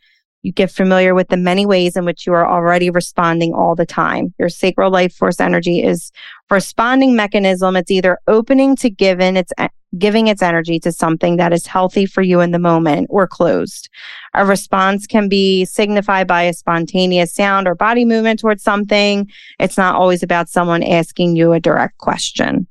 you 0.43 0.51
get 0.51 0.71
familiar 0.71 1.13
with 1.13 1.27
the 1.27 1.37
many 1.37 1.65
ways 1.65 1.95
in 1.95 2.03
which 2.03 2.25
you 2.25 2.33
are 2.33 2.47
already 2.47 2.89
responding 2.89 3.53
all 3.53 3.75
the 3.75 3.85
time. 3.85 4.33
Your 4.39 4.49
sacral 4.49 4.91
life 4.91 5.13
force 5.13 5.39
energy 5.39 5.83
is 5.83 6.11
responding 6.49 7.15
mechanism. 7.15 7.75
It's 7.75 7.91
either 7.91 8.17
opening 8.27 8.75
to 8.77 8.89
giving 8.89 9.37
its 9.37 9.53
giving 9.97 10.27
its 10.27 10.41
energy 10.41 10.79
to 10.79 10.91
something 10.91 11.35
that 11.35 11.51
is 11.51 11.67
healthy 11.67 12.05
for 12.05 12.21
you 12.21 12.39
in 12.39 12.51
the 12.51 12.59
moment 12.59 13.07
or 13.09 13.27
closed. 13.27 13.89
A 14.33 14.45
response 14.45 15.05
can 15.05 15.27
be 15.27 15.65
signified 15.65 16.27
by 16.27 16.43
a 16.43 16.53
spontaneous 16.53 17.33
sound 17.33 17.67
or 17.67 17.75
body 17.75 18.05
movement 18.05 18.39
towards 18.39 18.63
something. 18.63 19.29
It's 19.59 19.77
not 19.77 19.95
always 19.95 20.23
about 20.23 20.49
someone 20.49 20.81
asking 20.81 21.35
you 21.35 21.51
a 21.51 21.59
direct 21.59 21.97
question. 21.97 22.67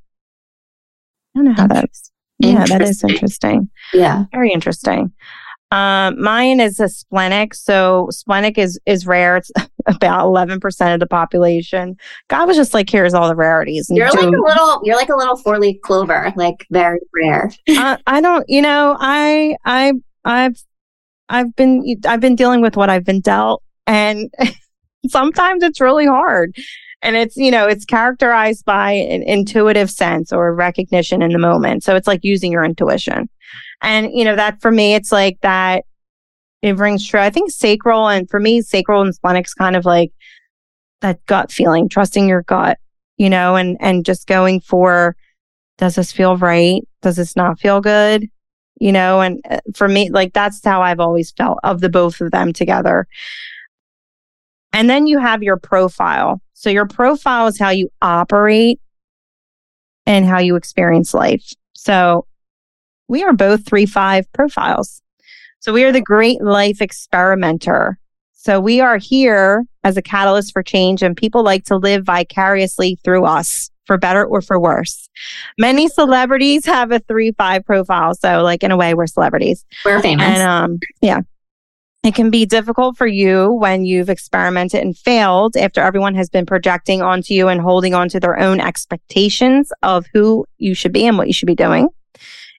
I 1.35 1.38
don't 1.38 1.45
know 1.45 1.55
how 1.55 1.66
that's. 1.66 2.11
Yeah, 2.38 2.64
that 2.66 2.83
is 2.83 3.05
interesting. 3.05 3.69
Yeah, 3.93 4.25
very 4.33 4.51
interesting. 4.53 5.12
Um, 5.73 6.21
mine 6.21 6.59
is 6.59 6.81
a 6.81 6.88
splenic. 6.88 7.55
So 7.55 8.09
splenic 8.11 8.59
is 8.59 8.81
is 8.87 9.07
rare. 9.07 9.37
It's 9.37 9.51
about 9.87 10.27
eleven 10.27 10.59
percent 10.59 10.95
of 10.95 11.01
the 11.01 11.07
population. 11.07 11.97
God 12.29 12.49
was 12.49 12.57
just 12.57 12.75
like, 12.75 12.90
here's 12.90 13.14
all 13.14 13.29
the 13.29 13.37
rarities. 13.37 13.87
You're 13.90 14.11
like 14.11 14.19
a 14.19 14.31
little. 14.31 14.81
You're 14.85 14.97
like 14.97 15.11
a 15.11 15.16
little 15.16 15.37
four 15.37 15.59
leaf 15.61 15.81
clover, 15.83 16.33
like 16.35 16.66
very 16.71 16.99
rare. 17.14 17.51
uh, 17.69 17.99
I 18.07 18.21
don't. 18.21 18.45
You 18.49 18.62
know, 18.62 18.97
I 18.99 19.57
I 19.64 19.93
I've 20.25 20.61
I've 21.29 21.55
been 21.55 21.85
I've 22.07 22.21
been 22.21 22.37
dealing 22.37 22.62
with 22.62 22.77
what 22.77 22.90
I've 22.90 23.05
been 23.05 23.21
dealt, 23.21 23.62
and 23.87 24.33
sometimes 25.09 25.62
it's 25.62 25.81
really 25.81 26.07
hard 26.07 26.57
and 27.02 27.16
it's 27.16 27.36
you 27.36 27.50
know 27.50 27.66
it's 27.66 27.84
characterized 27.84 28.64
by 28.64 28.92
an 28.92 29.22
intuitive 29.22 29.90
sense 29.90 30.32
or 30.32 30.54
recognition 30.54 31.22
in 31.22 31.32
the 31.32 31.38
moment. 31.38 31.82
So 31.82 31.96
it's 31.96 32.06
like 32.06 32.20
using 32.22 32.52
your 32.52 32.64
intuition. 32.64 33.28
And 33.82 34.10
you 34.12 34.24
know 34.24 34.36
that 34.36 34.60
for 34.60 34.70
me 34.70 34.94
it's 34.94 35.12
like 35.12 35.38
that 35.42 35.84
it 36.62 36.76
rings 36.76 37.06
true. 37.06 37.20
I 37.20 37.30
think 37.30 37.50
sacral 37.50 38.08
and 38.08 38.28
for 38.28 38.38
me 38.38 38.60
sacral 38.62 39.02
and 39.02 39.14
splenic's 39.14 39.54
kind 39.54 39.76
of 39.76 39.84
like 39.84 40.12
that 41.00 41.24
gut 41.26 41.50
feeling 41.50 41.88
trusting 41.88 42.28
your 42.28 42.42
gut 42.42 42.78
you 43.16 43.30
know 43.30 43.56
and 43.56 43.78
and 43.80 44.04
just 44.04 44.26
going 44.26 44.60
for 44.60 45.16
does 45.78 45.94
this 45.94 46.12
feel 46.12 46.36
right? 46.36 46.82
Does 47.00 47.16
this 47.16 47.36
not 47.36 47.58
feel 47.58 47.80
good? 47.80 48.28
You 48.78 48.92
know 48.92 49.20
and 49.20 49.40
uh, 49.48 49.60
for 49.74 49.88
me 49.88 50.10
like 50.10 50.32
that's 50.32 50.64
how 50.64 50.82
i've 50.82 51.00
always 51.00 51.32
felt 51.32 51.58
of 51.64 51.80
the 51.80 51.88
both 51.88 52.20
of 52.20 52.30
them 52.30 52.52
together. 52.52 53.06
And 54.72 54.88
then 54.88 55.06
you 55.06 55.18
have 55.18 55.42
your 55.42 55.56
profile 55.56 56.40
so 56.61 56.68
your 56.68 56.85
profile 56.85 57.46
is 57.46 57.59
how 57.59 57.70
you 57.70 57.88
operate 58.03 58.81
and 60.05 60.27
how 60.27 60.40
you 60.40 60.57
experience 60.57 61.14
life. 61.14 61.55
So 61.73 62.27
we 63.09 63.23
are 63.23 63.33
both 63.33 63.64
three 63.64 63.87
five 63.87 64.31
profiles. 64.35 65.01
So 65.61 65.73
we 65.73 65.85
are 65.85 65.92
the 65.92 66.03
great 66.03 66.42
life 66.42 66.83
experimenter. 66.83 67.99
So 68.35 68.61
we 68.61 68.79
are 68.79 68.99
here 68.99 69.64
as 69.85 69.96
a 69.96 70.03
catalyst 70.03 70.53
for 70.53 70.62
change 70.62 71.03
and 71.03 71.16
people 71.16 71.42
like 71.42 71.64
to 71.64 71.79
live 71.79 72.05
vicariously 72.05 72.99
through 73.03 73.25
us 73.25 73.70
for 73.87 73.96
better 73.96 74.23
or 74.23 74.42
for 74.42 74.61
worse. 74.61 75.09
Many 75.57 75.88
celebrities 75.88 76.66
have 76.66 76.92
a 76.92 76.99
three 76.99 77.33
five 77.33 77.64
profile. 77.64 78.14
So 78.14 78.42
like 78.42 78.62
in 78.62 78.70
a 78.70 78.77
way 78.77 78.92
we're 78.92 79.07
celebrities. 79.07 79.64
We're 79.83 80.03
famous. 80.03 80.27
And 80.27 80.42
um 80.42 80.79
yeah. 81.01 81.20
It 82.02 82.14
can 82.14 82.30
be 82.30 82.46
difficult 82.46 82.96
for 82.96 83.06
you 83.06 83.52
when 83.52 83.84
you've 83.84 84.08
experimented 84.08 84.80
and 84.80 84.96
failed 84.96 85.54
after 85.54 85.82
everyone 85.82 86.14
has 86.14 86.30
been 86.30 86.46
projecting 86.46 87.02
onto 87.02 87.34
you 87.34 87.48
and 87.48 87.60
holding 87.60 87.92
on 87.92 88.08
to 88.08 88.18
their 88.18 88.38
own 88.38 88.58
expectations 88.58 89.70
of 89.82 90.06
who 90.14 90.46
you 90.56 90.72
should 90.72 90.94
be 90.94 91.06
and 91.06 91.18
what 91.18 91.26
you 91.26 91.34
should 91.34 91.46
be 91.46 91.54
doing. 91.54 91.90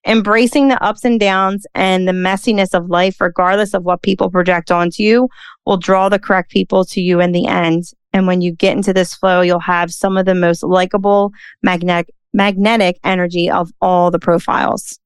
Embracing 0.06 0.68
the 0.68 0.84
ups 0.84 1.04
and 1.06 1.20
downs 1.20 1.66
and 1.74 2.08
the 2.08 2.12
messiness 2.12 2.76
of 2.76 2.90
life, 2.90 3.20
regardless 3.20 3.74
of 3.74 3.84
what 3.84 4.04
people 4.04 4.30
project 4.30 4.70
onto 4.70 5.02
you, 5.02 5.28
will 5.66 5.78
draw 5.78 6.08
the 6.08 6.20
correct 6.20 6.52
people 6.52 6.86
to 6.86 7.02
you 7.02 7.20
in 7.20 7.32
the 7.32 7.48
end. 7.48 7.86
And 8.14 8.28
when 8.28 8.42
you 8.42 8.52
get 8.52 8.78
into 8.78 8.94
this 8.94 9.16
flow, 9.16 9.42
you'll 9.42 9.60
have 9.60 9.92
some 9.92 10.18
of 10.18 10.26
the 10.28 10.36
most 10.36 10.62
likable 10.62 11.32
magnetic 11.64 12.14
magnetic 12.34 12.98
energy 13.04 13.50
of 13.50 13.72
all 13.82 14.12
the 14.12 14.20
profiles. 14.20 15.01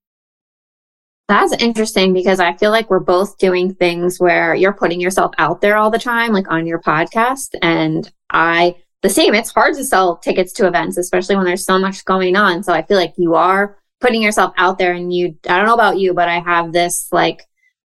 That's 1.27 1.53
interesting 1.53 2.13
because 2.13 2.39
I 2.39 2.55
feel 2.55 2.69
like 2.69 2.89
we're 2.89 2.99
both 2.99 3.37
doing 3.39 3.73
things 3.73 4.19
where 4.19 4.53
you're 4.53 4.73
putting 4.73 5.01
yourself 5.01 5.31
out 5.39 5.59
there 5.59 5.75
all 5.75 5.89
the 5.89 5.97
time, 5.97 6.31
like 6.31 6.51
on 6.51 6.67
your 6.67 6.79
podcast. 6.79 7.55
And 7.63 8.11
I, 8.29 8.75
the 9.01 9.09
same, 9.09 9.33
it's 9.33 9.51
hard 9.51 9.75
to 9.75 9.83
sell 9.83 10.17
tickets 10.17 10.53
to 10.53 10.67
events, 10.67 10.97
especially 10.97 11.35
when 11.35 11.45
there's 11.45 11.65
so 11.65 11.79
much 11.79 12.05
going 12.05 12.35
on. 12.35 12.63
So 12.63 12.73
I 12.73 12.83
feel 12.83 12.97
like 12.97 13.15
you 13.17 13.33
are 13.33 13.77
putting 14.01 14.21
yourself 14.21 14.53
out 14.57 14.77
there 14.77 14.93
and 14.93 15.11
you, 15.11 15.35
I 15.49 15.57
don't 15.57 15.65
know 15.65 15.73
about 15.73 15.97
you, 15.97 16.13
but 16.13 16.29
I 16.29 16.39
have 16.39 16.71
this 16.71 17.07
like 17.11 17.41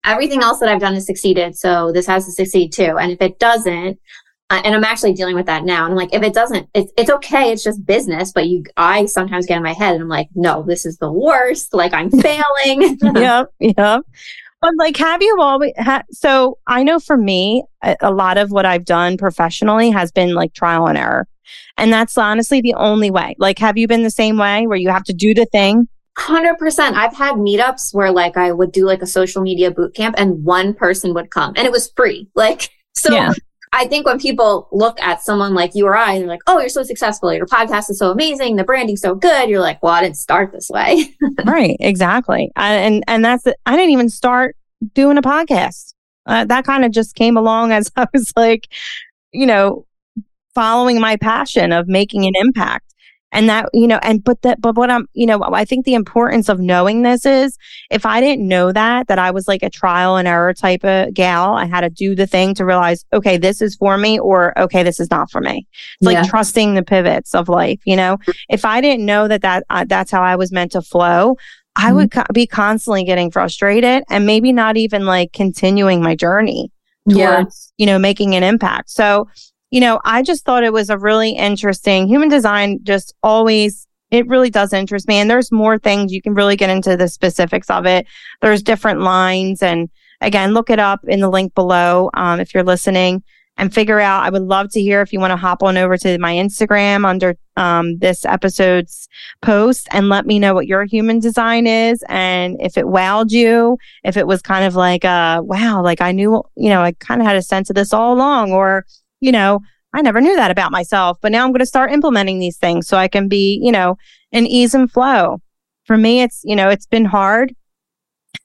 everything 0.04 0.42
else 0.42 0.60
that 0.60 0.68
I've 0.68 0.80
done 0.80 0.94
has 0.94 1.06
succeeded. 1.06 1.56
So 1.56 1.90
this 1.90 2.06
has 2.06 2.26
to 2.26 2.32
succeed 2.32 2.72
too. 2.72 2.98
And 2.98 3.10
if 3.10 3.20
it 3.20 3.40
doesn't, 3.40 3.98
uh, 4.50 4.60
and 4.64 4.74
I'm 4.74 4.84
actually 4.84 5.14
dealing 5.14 5.34
with 5.34 5.46
that 5.46 5.64
now. 5.64 5.84
And 5.84 5.92
I'm 5.92 5.96
like, 5.96 6.12
if 6.12 6.22
it 6.22 6.34
doesn't, 6.34 6.68
it's, 6.74 6.92
it's 6.98 7.10
okay. 7.10 7.50
It's 7.50 7.64
just 7.64 7.84
business. 7.86 8.30
But 8.32 8.48
you, 8.48 8.64
I 8.76 9.06
sometimes 9.06 9.46
get 9.46 9.56
in 9.56 9.62
my 9.62 9.72
head 9.72 9.94
and 9.94 10.02
I'm 10.02 10.08
like, 10.08 10.28
no, 10.34 10.62
this 10.62 10.84
is 10.84 10.98
the 10.98 11.10
worst. 11.10 11.72
Like 11.72 11.94
I'm 11.94 12.10
failing. 12.20 12.98
yep. 13.14 13.52
Yep. 13.58 14.02
But 14.60 14.72
like, 14.78 14.96
have 14.98 15.22
you 15.22 15.38
always 15.40 15.72
ha- 15.78 16.04
so 16.10 16.58
I 16.66 16.82
know 16.82 16.98
for 16.98 17.16
me, 17.16 17.64
a, 17.82 17.96
a 18.00 18.12
lot 18.12 18.36
of 18.36 18.50
what 18.50 18.66
I've 18.66 18.84
done 18.84 19.16
professionally 19.16 19.90
has 19.90 20.12
been 20.12 20.34
like 20.34 20.52
trial 20.52 20.86
and 20.88 20.98
error. 20.98 21.26
And 21.76 21.92
that's 21.92 22.16
honestly 22.16 22.60
the 22.60 22.74
only 22.74 23.10
way. 23.10 23.34
Like, 23.38 23.58
have 23.58 23.76
you 23.76 23.88
been 23.88 24.02
the 24.02 24.10
same 24.10 24.36
way 24.36 24.66
where 24.66 24.78
you 24.78 24.90
have 24.90 25.04
to 25.04 25.12
do 25.12 25.34
the 25.34 25.46
thing? 25.46 25.88
Hundred 26.16 26.58
percent. 26.58 26.96
I've 26.96 27.14
had 27.14 27.34
meetups 27.34 27.92
where 27.92 28.12
like 28.12 28.36
I 28.36 28.52
would 28.52 28.72
do 28.72 28.86
like 28.86 29.02
a 29.02 29.06
social 29.06 29.42
media 29.42 29.70
boot 29.70 29.94
camp 29.94 30.14
and 30.16 30.44
one 30.44 30.72
person 30.72 31.12
would 31.14 31.30
come 31.30 31.54
and 31.56 31.66
it 31.66 31.72
was 31.72 31.90
free. 31.96 32.28
Like, 32.34 32.70
so 32.94 33.12
yeah. 33.12 33.32
I 33.76 33.88
think 33.88 34.06
when 34.06 34.20
people 34.20 34.68
look 34.70 35.00
at 35.02 35.20
someone 35.20 35.52
like 35.52 35.74
you 35.74 35.84
or 35.84 35.96
I, 35.96 36.20
they're 36.20 36.28
like, 36.28 36.42
oh, 36.46 36.60
you're 36.60 36.68
so 36.68 36.84
successful. 36.84 37.34
Your 37.34 37.44
podcast 37.44 37.90
is 37.90 37.98
so 37.98 38.12
amazing. 38.12 38.54
The 38.54 38.62
branding's 38.62 39.00
so 39.00 39.16
good. 39.16 39.50
You're 39.50 39.60
like, 39.60 39.82
well, 39.82 39.92
I 39.92 40.00
didn't 40.00 40.16
start 40.16 40.52
this 40.52 40.70
way. 40.70 41.12
right. 41.44 41.76
Exactly. 41.80 42.52
I, 42.54 42.74
and, 42.74 43.02
and 43.08 43.24
that's, 43.24 43.48
it. 43.48 43.56
I 43.66 43.74
didn't 43.74 43.90
even 43.90 44.08
start 44.08 44.56
doing 44.94 45.18
a 45.18 45.22
podcast. 45.22 45.92
Uh, 46.24 46.44
that 46.44 46.64
kind 46.64 46.84
of 46.84 46.92
just 46.92 47.16
came 47.16 47.36
along 47.36 47.72
as 47.72 47.90
I 47.96 48.06
was 48.12 48.32
like, 48.36 48.68
you 49.32 49.44
know, 49.44 49.86
following 50.54 51.00
my 51.00 51.16
passion 51.16 51.72
of 51.72 51.88
making 51.88 52.26
an 52.26 52.34
impact 52.36 52.93
and 53.34 53.48
that 53.48 53.68
you 53.74 53.86
know 53.86 53.98
and 54.02 54.24
but 54.24 54.40
that 54.42 54.60
but 54.60 54.74
what 54.76 54.88
i'm 54.88 55.06
you 55.12 55.26
know 55.26 55.42
i 55.52 55.64
think 55.64 55.84
the 55.84 55.94
importance 55.94 56.48
of 56.48 56.60
knowing 56.60 57.02
this 57.02 57.26
is 57.26 57.58
if 57.90 58.06
i 58.06 58.20
didn't 58.20 58.46
know 58.46 58.72
that 58.72 59.08
that 59.08 59.18
i 59.18 59.30
was 59.30 59.46
like 59.46 59.62
a 59.62 59.68
trial 59.68 60.16
and 60.16 60.26
error 60.26 60.54
type 60.54 60.84
of 60.84 61.12
gal 61.12 61.54
i 61.54 61.66
had 61.66 61.82
to 61.82 61.90
do 61.90 62.14
the 62.14 62.26
thing 62.26 62.54
to 62.54 62.64
realize 62.64 63.04
okay 63.12 63.36
this 63.36 63.60
is 63.60 63.76
for 63.76 63.98
me 63.98 64.18
or 64.18 64.58
okay 64.58 64.82
this 64.82 65.00
is 65.00 65.10
not 65.10 65.30
for 65.30 65.40
me 65.40 65.66
it's 66.00 66.10
yeah. 66.10 66.20
like 66.20 66.30
trusting 66.30 66.74
the 66.74 66.82
pivots 66.82 67.34
of 67.34 67.48
life 67.48 67.80
you 67.84 67.96
know 67.96 68.16
if 68.48 68.64
i 68.64 68.80
didn't 68.80 69.04
know 69.04 69.28
that 69.28 69.42
that 69.42 69.64
uh, 69.68 69.84
that's 69.86 70.10
how 70.10 70.22
i 70.22 70.36
was 70.36 70.52
meant 70.52 70.72
to 70.72 70.80
flow 70.80 71.36
I 71.76 71.86
mm-hmm. 71.86 71.96
would 71.96 72.10
co- 72.12 72.22
be 72.32 72.46
constantly 72.46 73.04
getting 73.04 73.32
frustrated 73.32 74.04
and 74.08 74.24
maybe 74.26 74.52
not 74.52 74.76
even 74.76 75.06
like 75.06 75.32
continuing 75.32 76.00
my 76.00 76.14
journey 76.14 76.70
towards, 77.10 77.72
yeah. 77.76 77.84
you 77.84 77.86
know, 77.86 77.98
making 77.98 78.34
an 78.34 78.42
impact. 78.42 78.90
So 78.90 79.28
you 79.74 79.80
know, 79.80 80.00
I 80.04 80.22
just 80.22 80.44
thought 80.44 80.62
it 80.62 80.72
was 80.72 80.88
a 80.88 80.96
really 80.96 81.30
interesting 81.30 82.06
human 82.06 82.28
design, 82.28 82.78
just 82.84 83.12
always, 83.24 83.88
it 84.12 84.24
really 84.28 84.48
does 84.48 84.72
interest 84.72 85.08
me. 85.08 85.16
And 85.16 85.28
there's 85.28 85.50
more 85.50 85.80
things 85.80 86.12
you 86.12 86.22
can 86.22 86.32
really 86.32 86.54
get 86.54 86.70
into 86.70 86.96
the 86.96 87.08
specifics 87.08 87.68
of 87.68 87.84
it. 87.84 88.06
There's 88.40 88.62
different 88.62 89.00
lines. 89.00 89.64
And 89.64 89.90
again, 90.20 90.54
look 90.54 90.70
it 90.70 90.78
up 90.78 91.00
in 91.08 91.18
the 91.18 91.28
link 91.28 91.56
below 91.56 92.08
um, 92.14 92.38
if 92.38 92.54
you're 92.54 92.62
listening 92.62 93.24
and 93.56 93.74
figure 93.74 93.98
out. 93.98 94.22
I 94.22 94.30
would 94.30 94.42
love 94.42 94.70
to 94.70 94.80
hear 94.80 95.02
if 95.02 95.12
you 95.12 95.18
want 95.18 95.32
to 95.32 95.36
hop 95.36 95.60
on 95.64 95.76
over 95.76 95.96
to 95.96 96.18
my 96.18 96.34
Instagram 96.34 97.04
under 97.04 97.34
um, 97.56 97.98
this 97.98 98.24
episode's 98.24 99.08
post 99.42 99.88
and 99.90 100.08
let 100.08 100.24
me 100.24 100.38
know 100.38 100.54
what 100.54 100.68
your 100.68 100.84
human 100.84 101.18
design 101.18 101.66
is 101.66 102.00
and 102.08 102.56
if 102.60 102.78
it 102.78 102.84
wowed 102.84 103.32
you, 103.32 103.78
if 104.04 104.16
it 104.16 104.28
was 104.28 104.40
kind 104.40 104.64
of 104.64 104.76
like, 104.76 105.04
uh, 105.04 105.42
wow, 105.44 105.82
like 105.82 106.00
I 106.00 106.12
knew, 106.12 106.44
you 106.56 106.68
know, 106.68 106.82
I 106.82 106.92
kind 106.92 107.20
of 107.20 107.26
had 107.26 107.36
a 107.36 107.42
sense 107.42 107.70
of 107.70 107.74
this 107.74 107.92
all 107.92 108.14
along, 108.14 108.52
or 108.52 108.86
you 109.20 109.32
know, 109.32 109.60
I 109.94 110.02
never 110.02 110.20
knew 110.20 110.34
that 110.36 110.50
about 110.50 110.72
myself, 110.72 111.18
but 111.22 111.30
now 111.30 111.44
I'm 111.44 111.52
going 111.52 111.60
to 111.60 111.66
start 111.66 111.92
implementing 111.92 112.40
these 112.40 112.56
things 112.56 112.88
so 112.88 112.96
I 112.96 113.06
can 113.06 113.28
be, 113.28 113.60
you 113.62 113.70
know, 113.70 113.96
an 114.32 114.46
ease 114.46 114.74
and 114.74 114.90
flow. 114.90 115.40
For 115.84 115.96
me, 115.96 116.22
it's, 116.22 116.40
you 116.44 116.56
know, 116.56 116.68
it's 116.68 116.86
been 116.86 117.04
hard. 117.04 117.54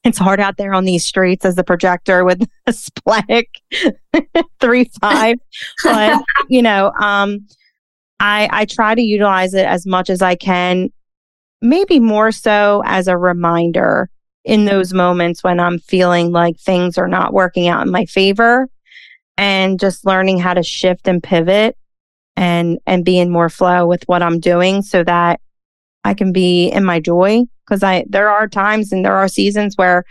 It's 0.04 0.20
hard 0.20 0.40
out 0.40 0.58
there 0.58 0.74
on 0.74 0.86
these 0.86 1.06
streets 1.06 1.46
as 1.46 1.58
a 1.58 1.64
projector 1.64 2.24
with 2.24 2.48
a 2.68 2.72
splatic 2.72 3.46
three 4.62 4.90
five. 5.02 5.38
but, 5.84 6.22
you 6.50 6.62
know, 6.62 6.92
um, 7.00 7.48
I, 8.20 8.48
I 8.52 8.66
try 8.66 8.94
to 8.94 9.02
utilize 9.02 9.54
it 9.54 9.66
as 9.66 9.88
much 9.88 10.10
as 10.10 10.22
I 10.22 10.36
can, 10.36 10.90
maybe 11.62 12.00
more 12.00 12.32
so 12.32 12.84
as 12.86 13.08
a 13.08 13.18
reminder 13.18 14.10
in 14.46 14.66
those 14.66 14.94
moments 14.94 15.44
when 15.44 15.60
I'm 15.60 15.80
feeling 15.80 16.32
like 16.32 16.60
things 16.60 16.98
are 16.98 17.08
not 17.08 17.34
working 17.34 17.68
out 17.68 17.86
in 17.86 17.92
my 17.92 18.06
favor 18.06 18.70
and 19.40 19.80
just 19.80 20.06
learning 20.06 20.38
how 20.38 20.54
to 20.54 20.62
shift 20.62 21.08
and 21.08 21.24
pivot 21.24 21.78
and 22.36 22.78
and 22.86 23.06
be 23.06 23.18
in 23.18 23.30
more 23.30 23.50
flow 23.50 23.88
with 23.88 24.04
what 24.06 24.22
I'm 24.22 24.40
doing 24.40 24.82
so 24.82 25.02
that 25.06 25.40
I 26.04 26.14
can 26.14 26.34
be 26.34 26.68
in 26.68 26.84
my 26.84 27.00
joy. 27.00 27.46
Because 27.66 27.82
I 27.82 28.04
there 28.10 28.30
are 28.30 28.50
times 28.50 28.92
and 28.92 29.04
there 29.04 29.16
are 29.16 29.30
seasons 29.30 29.76
where 29.78 30.04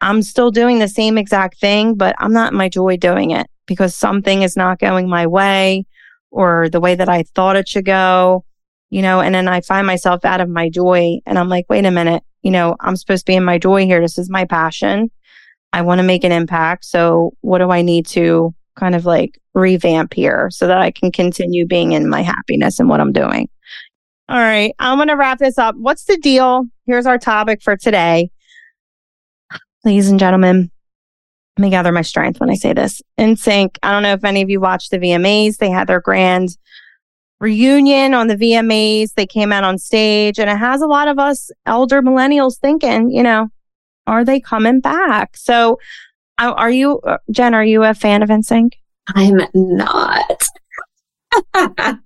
I'm 0.00 0.22
still 0.22 0.50
doing 0.50 0.80
the 0.80 0.88
same 0.88 1.16
exact 1.16 1.60
thing 1.60 1.94
but 1.94 2.16
I'm 2.18 2.32
not 2.32 2.52
in 2.52 2.58
my 2.58 2.68
joy 2.68 2.96
doing 2.96 3.30
it 3.30 3.46
because 3.66 3.94
something 3.94 4.42
is 4.42 4.56
not 4.56 4.80
going 4.80 5.08
my 5.08 5.26
way 5.26 5.86
or 6.30 6.68
the 6.68 6.80
way 6.80 6.96
that 6.96 7.08
I 7.08 7.22
thought 7.34 7.56
it 7.56 7.68
should 7.68 7.84
go 7.84 8.44
you 8.90 9.02
know 9.02 9.20
and 9.20 9.34
then 9.34 9.46
I 9.46 9.60
find 9.60 9.86
myself 9.86 10.24
out 10.24 10.40
of 10.40 10.48
my 10.48 10.68
joy 10.68 11.18
and 11.26 11.38
I'm 11.38 11.48
like 11.48 11.66
wait 11.68 11.84
a 11.84 11.92
minute. 11.92 12.24
You 12.42 12.50
know 12.50 12.74
I'm 12.80 12.96
supposed 12.96 13.24
to 13.26 13.30
be 13.30 13.36
in 13.36 13.44
my 13.44 13.58
joy 13.58 13.84
here. 13.84 14.00
This 14.00 14.18
is 14.18 14.28
my 14.28 14.44
passion. 14.46 15.12
I 15.72 15.82
want 15.82 16.00
to 16.00 16.06
make 16.06 16.24
an 16.24 16.32
impact. 16.32 16.84
So 16.86 17.34
what 17.40 17.58
do 17.58 17.70
I 17.70 17.82
need 17.82 18.06
to 18.06 18.54
kind 18.76 18.94
of 18.94 19.06
like 19.06 19.38
revamp 19.54 20.14
here 20.14 20.48
so 20.50 20.66
that 20.66 20.78
I 20.78 20.90
can 20.90 21.12
continue 21.12 21.66
being 21.66 21.92
in 21.92 22.08
my 22.08 22.22
happiness 22.22 22.80
and 22.80 22.88
what 22.88 23.00
I'm 23.00 23.12
doing. 23.12 23.48
All 24.28 24.38
right. 24.38 24.74
I'm 24.78 24.98
going 24.98 25.08
to 25.08 25.16
wrap 25.16 25.38
this 25.38 25.58
up. 25.58 25.76
What's 25.76 26.04
the 26.04 26.16
deal? 26.16 26.64
Here's 26.86 27.06
our 27.06 27.18
topic 27.18 27.62
for 27.62 27.76
today. 27.76 28.30
Ladies 29.84 30.08
and 30.08 30.18
gentlemen, 30.18 30.70
let 31.58 31.62
me 31.62 31.70
gather 31.70 31.92
my 31.92 32.02
strength 32.02 32.40
when 32.40 32.50
I 32.50 32.54
say 32.54 32.72
this. 32.72 33.02
NSYNC. 33.18 33.76
I 33.82 33.92
don't 33.92 34.02
know 34.02 34.14
if 34.14 34.24
any 34.24 34.42
of 34.42 34.50
you 34.50 34.60
watched 34.60 34.90
the 34.90 34.98
VMAs. 34.98 35.58
They 35.58 35.70
had 35.70 35.86
their 35.86 36.00
grand 36.00 36.56
reunion 37.38 38.14
on 38.14 38.28
the 38.28 38.36
VMAs. 38.36 39.12
They 39.14 39.26
came 39.26 39.52
out 39.52 39.62
on 39.62 39.78
stage 39.78 40.38
and 40.38 40.48
it 40.48 40.56
has 40.56 40.80
a 40.80 40.86
lot 40.86 41.08
of 41.08 41.18
us 41.18 41.50
elder 41.66 42.00
millennials 42.00 42.58
thinking, 42.58 43.10
you 43.10 43.22
know, 43.22 43.48
are 44.06 44.24
they 44.24 44.40
coming 44.40 44.80
back? 44.80 45.36
So 45.36 45.78
are 46.38 46.70
you, 46.70 47.00
uh, 47.00 47.18
Jen, 47.30 47.54
are 47.54 47.64
you 47.64 47.84
a 47.84 47.94
fan 47.94 48.22
of 48.22 48.28
NSYNC? 48.28 48.72
I'm 49.14 49.40
not. 49.54 50.48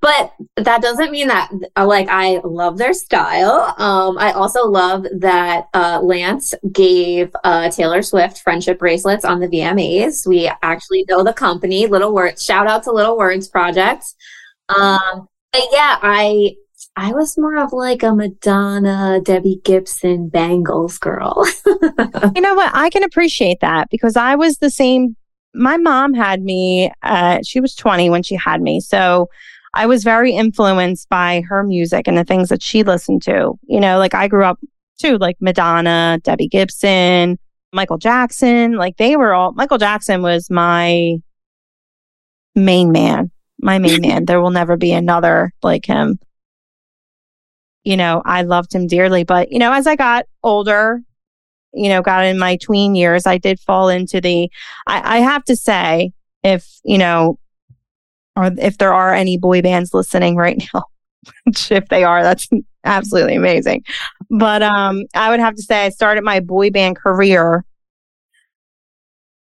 but 0.00 0.34
that 0.56 0.82
doesn't 0.82 1.10
mean 1.10 1.28
that 1.28 1.50
uh, 1.76 1.86
like 1.86 2.08
I 2.08 2.40
love 2.44 2.78
their 2.78 2.92
style. 2.92 3.74
Um, 3.78 4.18
I 4.18 4.32
also 4.32 4.66
love 4.66 5.06
that 5.18 5.68
uh, 5.74 6.00
Lance 6.02 6.54
gave 6.72 7.34
uh, 7.44 7.70
Taylor 7.70 8.02
Swift 8.02 8.38
friendship 8.40 8.78
bracelets 8.78 9.24
on 9.24 9.40
the 9.40 9.48
VMAs. 9.48 10.26
We 10.26 10.50
actually 10.62 11.04
know 11.08 11.22
the 11.22 11.32
company, 11.32 11.86
Little 11.86 12.14
Words. 12.14 12.44
Shout 12.44 12.66
out 12.66 12.82
to 12.84 12.92
Little 12.92 13.16
Words 13.16 13.48
Project. 13.48 14.04
Um, 14.68 15.28
but 15.52 15.62
yeah, 15.72 15.98
I 16.02 16.56
I 16.96 17.12
was 17.12 17.36
more 17.36 17.56
of 17.56 17.72
like 17.72 18.02
a 18.02 18.14
Madonna, 18.14 19.20
Debbie 19.22 19.60
Gibson, 19.64 20.28
Bangles 20.28 20.98
girl. 20.98 21.44
you 21.66 22.40
know 22.40 22.54
what? 22.54 22.70
I 22.72 22.88
can 22.90 23.02
appreciate 23.02 23.60
that 23.60 23.90
because 23.90 24.16
I 24.16 24.36
was 24.36 24.58
the 24.58 24.70
same. 24.70 25.16
My 25.54 25.76
mom 25.76 26.14
had 26.14 26.42
me, 26.42 26.92
uh, 27.02 27.40
she 27.42 27.60
was 27.60 27.74
20 27.74 28.10
when 28.10 28.22
she 28.22 28.36
had 28.36 28.62
me. 28.62 28.80
So 28.80 29.28
I 29.74 29.86
was 29.86 30.04
very 30.04 30.32
influenced 30.32 31.08
by 31.08 31.42
her 31.48 31.64
music 31.64 32.06
and 32.06 32.16
the 32.16 32.24
things 32.24 32.48
that 32.50 32.62
she 32.62 32.84
listened 32.84 33.22
to. 33.22 33.58
You 33.66 33.80
know, 33.80 33.98
like 33.98 34.14
I 34.14 34.28
grew 34.28 34.44
up 34.44 34.60
too, 34.98 35.18
like 35.18 35.36
Madonna, 35.40 36.20
Debbie 36.22 36.48
Gibson, 36.48 37.40
Michael 37.72 37.98
Jackson. 37.98 38.74
Like 38.74 38.98
they 38.98 39.16
were 39.16 39.34
all, 39.34 39.52
Michael 39.52 39.78
Jackson 39.78 40.22
was 40.22 40.48
my 40.48 41.16
main 42.54 42.92
man, 42.92 43.32
my 43.60 43.80
main 43.80 44.00
man. 44.00 44.24
There 44.26 44.40
will 44.40 44.50
never 44.50 44.76
be 44.76 44.92
another 44.92 45.52
like 45.60 45.86
him 45.86 46.20
you 47.84 47.96
know, 47.96 48.22
I 48.24 48.42
loved 48.42 48.74
him 48.74 48.86
dearly. 48.86 49.24
But, 49.24 49.52
you 49.52 49.58
know, 49.58 49.72
as 49.72 49.86
I 49.86 49.96
got 49.96 50.26
older, 50.42 51.00
you 51.72 51.88
know, 51.88 52.02
got 52.02 52.24
in 52.24 52.38
my 52.38 52.56
tween 52.56 52.94
years, 52.94 53.26
I 53.26 53.38
did 53.38 53.60
fall 53.60 53.88
into 53.88 54.20
the, 54.20 54.50
I, 54.86 55.16
I 55.16 55.20
have 55.20 55.44
to 55.44 55.56
say, 55.56 56.12
if, 56.42 56.66
you 56.84 56.98
know, 56.98 57.38
or 58.36 58.50
if 58.58 58.78
there 58.78 58.92
are 58.92 59.12
any 59.14 59.38
boy 59.38 59.62
bands 59.62 59.94
listening 59.94 60.36
right 60.36 60.62
now, 60.74 60.84
which 61.44 61.70
if 61.70 61.88
they 61.88 62.04
are, 62.04 62.22
that's 62.22 62.48
absolutely 62.84 63.36
amazing. 63.36 63.84
But 64.30 64.62
um, 64.62 65.04
I 65.14 65.30
would 65.30 65.40
have 65.40 65.54
to 65.56 65.62
say 65.62 65.84
I 65.84 65.90
started 65.90 66.24
my 66.24 66.40
boy 66.40 66.70
band 66.70 66.96
career 66.96 67.64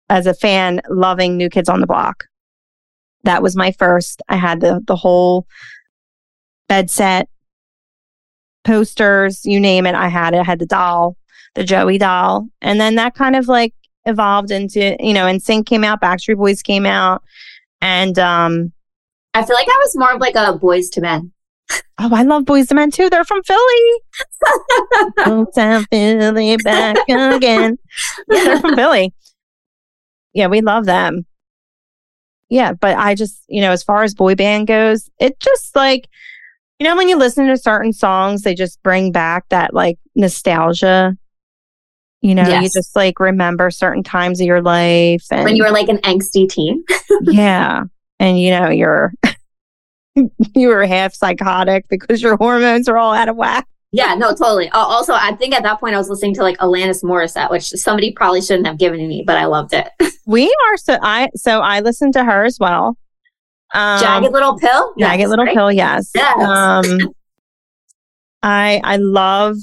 as 0.09 0.27
a 0.27 0.35
fan 0.35 0.81
loving 0.89 1.37
New 1.37 1.49
Kids 1.49 1.69
on 1.69 1.81
the 1.81 1.87
Block. 1.87 2.25
That 3.25 3.43
was 3.43 3.57
my 3.57 3.73
first. 3.73 4.23
I 4.29 4.37
had 4.37 4.61
the 4.61 4.81
the 4.87 4.95
whole 4.95 5.47
bed 6.69 6.91
set 6.91 7.29
posters, 8.67 9.45
you 9.45 9.61
name 9.61 9.87
it. 9.87 9.95
I 9.95 10.09
had 10.09 10.35
it. 10.35 10.41
I 10.41 10.45
had 10.45 10.59
the 10.59 10.67
doll, 10.67 11.17
the 11.55 11.65
Joey 11.65 11.99
doll. 11.99 12.49
And 12.61 12.81
then 12.81 12.97
that 12.97 13.15
kind 13.15 13.37
of 13.37 13.49
like 13.49 13.73
evolved 14.05 14.51
into, 14.51 14.97
you 15.01 15.15
know, 15.15 15.25
NSYNC 15.25 15.67
came 15.67 15.85
out, 15.85 16.03
Backstreet 16.03 16.37
Boys 16.37 16.63
came 16.63 16.85
out. 16.85 17.23
And 17.81 18.19
um 18.19 18.73
I 19.33 19.45
feel 19.45 19.55
like 19.55 19.69
I 19.69 19.79
was 19.83 19.97
more 19.97 20.13
of 20.13 20.21
like 20.21 20.35
a 20.35 20.59
Boyz 20.59 20.97
II 20.97 21.03
Men. 21.03 21.33
Oh, 21.99 22.11
I 22.13 22.23
love 22.23 22.45
Boyz 22.45 22.71
II 22.71 22.77
Men 22.77 22.91
too. 22.91 23.09
They're 23.09 23.25
from 23.25 23.43
Philly. 23.43 24.01
Hometown 25.21 25.87
Philly 25.91 26.57
back 26.59 26.97
again. 27.09 27.79
Yeah, 28.29 28.45
they're 28.45 28.61
from 28.61 28.75
Philly. 28.75 29.15
Yeah, 30.33 30.49
we 30.49 30.61
love 30.61 30.85
them. 30.85 31.27
Yeah, 32.49 32.73
but 32.73 32.97
I 32.97 33.15
just, 33.15 33.43
you 33.49 33.61
know, 33.61 33.73
as 33.73 33.83
far 33.83 34.05
as 34.05 34.15
boy 34.15 34.35
band 34.35 34.69
goes, 34.69 35.11
it 35.19 35.41
just 35.41 35.75
like, 35.75 36.09
you 36.79 36.87
know, 36.87 36.97
when 36.97 37.09
you 37.09 37.17
listen 37.17 37.47
to 37.47 37.57
certain 37.57 37.93
songs, 37.93 38.43
they 38.43 38.55
just 38.55 38.83
bring 38.83 39.13
back 39.13 39.49
that 39.49 39.75
like 39.75 39.99
nostalgia. 40.15 41.17
You 42.23 42.35
know, 42.35 42.43
yes. 42.43 42.63
you 42.63 42.81
just 42.81 42.97
like 42.97 43.21
remember 43.21 43.71
certain 43.71 44.03
times 44.03 44.41
of 44.41 44.47
your 44.47 44.63
life. 44.63 45.25
And, 45.31 45.45
when 45.45 45.57
you 45.57 45.63
were 45.63 45.71
like 45.71 45.89
an 45.89 45.99
angsty 45.99 46.49
teen. 46.49 46.85
yeah. 47.23 47.85
And, 48.19 48.41
you 48.41 48.51
know, 48.51 48.69
you're 48.69 49.13
you 50.55 50.69
were 50.69 50.87
half 50.87 51.15
psychotic 51.15 51.87
because 51.89 52.23
your 52.23 52.37
hormones 52.37 52.89
are 52.89 52.97
all 52.97 53.15
out 53.15 53.29
of 53.29 53.37
whack. 53.37 53.67
Yeah, 53.93 54.15
no, 54.15 54.31
totally. 54.31 54.69
Uh, 54.71 54.79
also, 54.79 55.15
I 55.15 55.35
think 55.37 55.55
at 55.55 55.63
that 55.63 55.81
point 55.81 55.95
I 55.95 55.99
was 55.99 56.11
listening 56.11 56.35
to 56.35 56.43
like 56.43 56.59
Alanis 56.59 57.03
Morissette, 57.03 57.51
which 57.51 57.69
somebody 57.69 58.13
probably 58.13 58.43
shouldn't 58.43 58.67
have 58.67 58.79
given 58.79 59.07
me, 59.07 59.23
but 59.27 59.37
I 59.39 59.47
loved 59.47 59.73
it. 59.73 59.89
we 60.27 60.47
are 60.67 60.77
so 60.77 60.99
I 61.01 61.31
so 61.37 61.61
I 61.61 61.81
listened 61.81 62.13
to 62.15 62.25
her 62.25 62.45
as 62.45 62.59
well. 62.59 62.97
Um, 63.77 64.01
Jagged 64.01 64.33
Little 64.33 64.59
Pill. 64.59 64.95
Jagged 64.99 65.29
Little 65.29 65.45
right? 65.45 65.55
Pill. 65.55 65.71
Yes. 65.71 66.11
yes. 66.15 66.43
Um, 66.43 67.11
I 68.43 68.81
I 68.83 68.97
love 68.97 69.57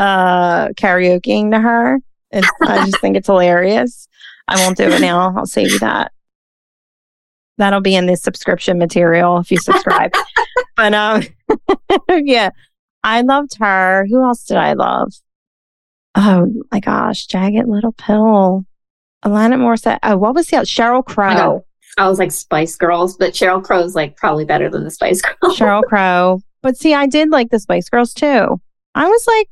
uh 0.00 0.68
karaokeing 0.70 1.52
to 1.52 1.60
her. 1.60 2.00
It's, 2.32 2.50
I 2.62 2.84
just 2.84 3.00
think 3.00 3.16
it's 3.16 3.28
hilarious. 3.28 4.08
I 4.48 4.56
won't 4.56 4.76
do 4.76 4.88
it 4.88 5.00
now. 5.00 5.32
I'll 5.36 5.46
save 5.46 5.70
you 5.70 5.78
that. 5.78 6.10
That'll 7.56 7.80
be 7.80 7.94
in 7.94 8.06
the 8.06 8.16
subscription 8.16 8.76
material 8.76 9.38
if 9.38 9.52
you 9.52 9.58
subscribe. 9.58 10.12
but 10.76 10.92
um 10.92 11.22
yeah, 12.08 12.50
I 13.04 13.20
loved 13.20 13.56
her. 13.60 14.04
Who 14.10 14.24
else 14.24 14.44
did 14.44 14.56
I 14.56 14.72
love? 14.72 15.12
Oh 16.16 16.52
my 16.72 16.80
gosh, 16.80 17.26
Jagged 17.26 17.68
Little 17.68 17.92
Pill. 17.92 18.66
Alana 19.24 19.54
Morissette. 19.54 20.00
Oh, 20.02 20.16
what 20.16 20.34
was 20.34 20.48
the 20.48 20.56
other? 20.56 20.66
Sheryl 20.66 21.04
Crow. 21.04 21.63
I, 21.98 22.08
was 22.08 22.18
like 22.18 22.32
Spice 22.32 22.76
Girls, 22.76 23.16
but 23.16 23.32
Sheryl 23.32 23.62
Crow's 23.62 23.94
like 23.94 24.16
probably 24.16 24.44
better 24.44 24.68
than 24.68 24.84
the 24.84 24.90
Spice 24.90 25.22
Girls. 25.40 25.56
Sheryl 25.56 25.82
Crow. 25.84 26.40
But 26.62 26.76
see, 26.76 26.94
I 26.94 27.06
did 27.06 27.30
like 27.30 27.50
the 27.50 27.60
Spice 27.60 27.88
Girls 27.88 28.14
too. 28.14 28.60
I 28.94 29.08
was 29.08 29.26
like, 29.26 29.48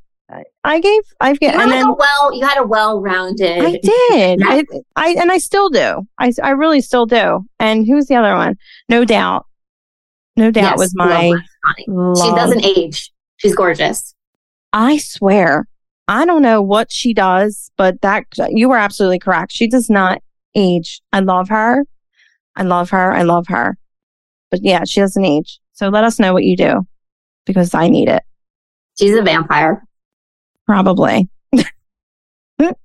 I 0.64 0.80
gave, 0.80 1.02
I 1.20 1.34
gave, 1.34 1.50
and 1.50 1.70
then 1.70 1.94
well, 1.94 2.34
you 2.34 2.46
had 2.46 2.58
a 2.58 2.66
well-rounded. 2.66 3.58
I 3.62 3.72
did. 3.72 3.82
Yeah. 4.40 4.46
I, 4.48 4.64
I, 4.96 5.16
and 5.20 5.30
I 5.30 5.38
still 5.38 5.68
do. 5.68 6.06
I, 6.18 6.32
I 6.42 6.50
really 6.50 6.80
still 6.80 7.04
do. 7.04 7.44
And 7.58 7.86
who's 7.86 8.06
the 8.06 8.14
other 8.14 8.34
one? 8.34 8.56
No 8.88 9.04
doubt. 9.04 9.46
No 10.36 10.50
doubt 10.50 10.76
yes, 10.76 10.78
was 10.78 10.94
my. 10.94 11.32
She 11.78 12.30
doesn't 12.34 12.64
age. 12.64 13.12
She's 13.36 13.54
gorgeous. 13.54 14.14
I 14.72 14.98
swear. 14.98 15.66
I 16.08 16.24
don't 16.24 16.42
know 16.42 16.62
what 16.62 16.90
she 16.90 17.12
does, 17.12 17.70
but 17.76 18.00
that 18.00 18.26
you 18.48 18.68
were 18.68 18.76
absolutely 18.76 19.18
correct. 19.18 19.52
She 19.52 19.66
does 19.66 19.90
not 19.90 20.22
age. 20.54 21.02
I 21.12 21.20
love 21.20 21.48
her. 21.48 21.84
I 22.56 22.62
love 22.64 22.90
her. 22.90 23.12
I 23.12 23.22
love 23.22 23.46
her. 23.48 23.76
But 24.50 24.60
yeah, 24.62 24.84
she 24.84 25.00
doesn't 25.00 25.24
age. 25.24 25.60
So 25.72 25.88
let 25.88 26.04
us 26.04 26.18
know 26.18 26.32
what 26.32 26.44
you 26.44 26.56
do 26.56 26.86
because 27.46 27.74
I 27.74 27.88
need 27.88 28.08
it. 28.08 28.22
She's 28.98 29.14
a 29.16 29.22
vampire. 29.22 29.82
Probably. 30.66 31.28
but 32.58 32.76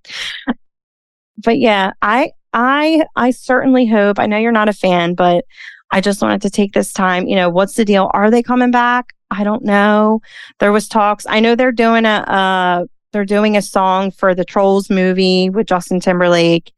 yeah, 1.45 1.91
I 2.01 2.31
I 2.53 3.05
I 3.15 3.31
certainly 3.31 3.85
hope. 3.85 4.19
I 4.19 4.25
know 4.25 4.37
you're 4.37 4.51
not 4.51 4.69
a 4.69 4.73
fan, 4.73 5.13
but 5.13 5.45
I 5.91 6.01
just 6.01 6.21
wanted 6.21 6.41
to 6.41 6.49
take 6.49 6.73
this 6.73 6.91
time, 6.91 7.27
you 7.27 7.35
know, 7.35 7.49
what's 7.49 7.75
the 7.75 7.85
deal? 7.85 8.09
Are 8.13 8.31
they 8.31 8.43
coming 8.43 8.71
back? 8.71 9.13
I 9.31 9.43
don't 9.43 9.63
know. 9.63 10.21
There 10.59 10.71
was 10.71 10.87
talks. 10.87 11.25
I 11.27 11.39
know 11.39 11.55
they're 11.55 11.71
doing 11.71 12.05
a 12.05 12.23
uh 12.27 12.85
they're 13.13 13.25
doing 13.25 13.55
a 13.55 13.61
song 13.61 14.11
for 14.11 14.35
the 14.35 14.45
Trolls 14.45 14.89
movie 14.89 15.49
with 15.49 15.67
Justin 15.67 15.99
Timberlake. 15.99 16.71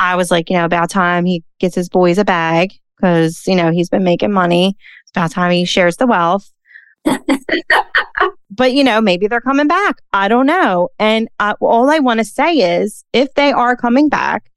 I 0.00 0.16
was 0.16 0.30
like, 0.30 0.50
you 0.50 0.56
know, 0.56 0.64
about 0.64 0.90
time 0.90 1.24
he 1.24 1.42
gets 1.58 1.74
his 1.74 1.88
boys 1.88 2.18
a 2.18 2.24
bag 2.24 2.72
because, 2.96 3.42
you 3.46 3.56
know, 3.56 3.70
he's 3.70 3.88
been 3.88 4.04
making 4.04 4.32
money. 4.32 4.76
It's 5.02 5.10
about 5.10 5.30
time 5.30 5.52
he 5.52 5.64
shares 5.64 5.96
the 5.96 6.06
wealth. 6.06 6.50
but, 8.50 8.72
you 8.72 8.84
know, 8.84 9.00
maybe 9.00 9.26
they're 9.26 9.40
coming 9.40 9.66
back. 9.66 9.96
I 10.12 10.28
don't 10.28 10.46
know. 10.46 10.88
And 10.98 11.28
uh, 11.40 11.54
all 11.60 11.90
I 11.90 11.98
want 11.98 12.18
to 12.18 12.24
say 12.24 12.80
is 12.80 13.04
if 13.12 13.32
they 13.34 13.52
are 13.52 13.76
coming 13.76 14.08
back, 14.08 14.50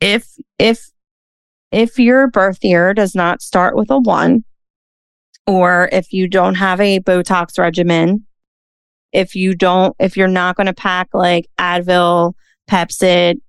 if, 0.00 0.26
if, 0.58 0.90
if 1.70 1.98
your 1.98 2.28
birth 2.28 2.58
year 2.62 2.94
does 2.94 3.14
not 3.14 3.42
start 3.42 3.76
with 3.76 3.90
a 3.90 3.98
one, 3.98 4.44
or 5.46 5.88
if 5.92 6.12
you 6.12 6.28
don't 6.28 6.54
have 6.56 6.80
a 6.80 7.00
Botox 7.00 7.58
regimen, 7.58 8.26
if 9.12 9.34
you 9.34 9.54
don't, 9.54 9.96
if 9.98 10.16
you're 10.16 10.28
not 10.28 10.56
going 10.56 10.66
to 10.66 10.74
pack 10.74 11.08
like 11.14 11.48
Advil, 11.58 12.34
Pepcid, 12.70 13.40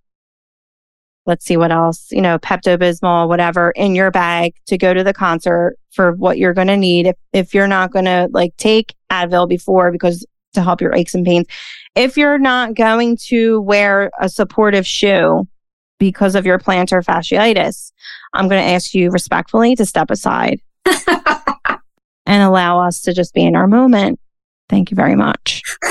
let's 1.26 1.46
see 1.46 1.58
what 1.58 1.72
else, 1.72 2.08
you 2.12 2.22
know, 2.22 2.40
Pepto 2.40 2.78
Bismol, 2.78 3.28
whatever 3.28 3.72
in 3.72 3.96
your 3.96 4.12
bag 4.12 4.56
to 4.68 4.78
go 4.78 4.94
to 4.94 5.04
the 5.04 5.14
concert 5.14 5.78
for 5.92 6.14
what 6.14 6.38
you're 6.38 6.54
going 6.54 6.68
to 6.68 6.78
need. 6.78 7.08
If, 7.08 7.16
if 7.34 7.54
you're 7.54 7.68
not 7.68 7.92
going 7.92 8.06
to 8.06 8.30
like 8.32 8.56
take 8.58 8.96
Advil 9.12 9.48
before 9.48 9.92
because 9.92 10.26
to 10.54 10.64
help 10.64 10.82
your 10.82 10.96
aches 10.96 11.14
and 11.14 11.26
pains, 11.26 11.46
if 11.96 12.18
you're 12.18 12.40
not 12.40 12.74
going 12.74 13.18
to 13.28 13.62
wear 13.62 14.10
a 14.20 14.30
supportive 14.30 14.88
shoe 14.88 15.48
because 16.00 16.36
of 16.36 16.46
your 16.46 16.58
plantar 16.58 17.04
fasciitis, 17.04 17.92
I'm 18.34 18.48
going 18.48 18.64
to 18.64 18.72
ask 18.72 18.94
you 18.94 19.12
respectfully 19.12 19.76
to 19.76 19.86
step 19.86 20.10
aside. 20.10 20.62
and 22.30 22.44
allow 22.44 22.80
us 22.80 23.02
to 23.02 23.14
just 23.14 23.34
be 23.34 23.44
in 23.44 23.56
our 23.56 23.68
moment. 23.68 24.20
Thank 24.70 24.92
you 24.92 24.96
very 24.96 25.16
much. 25.16 25.64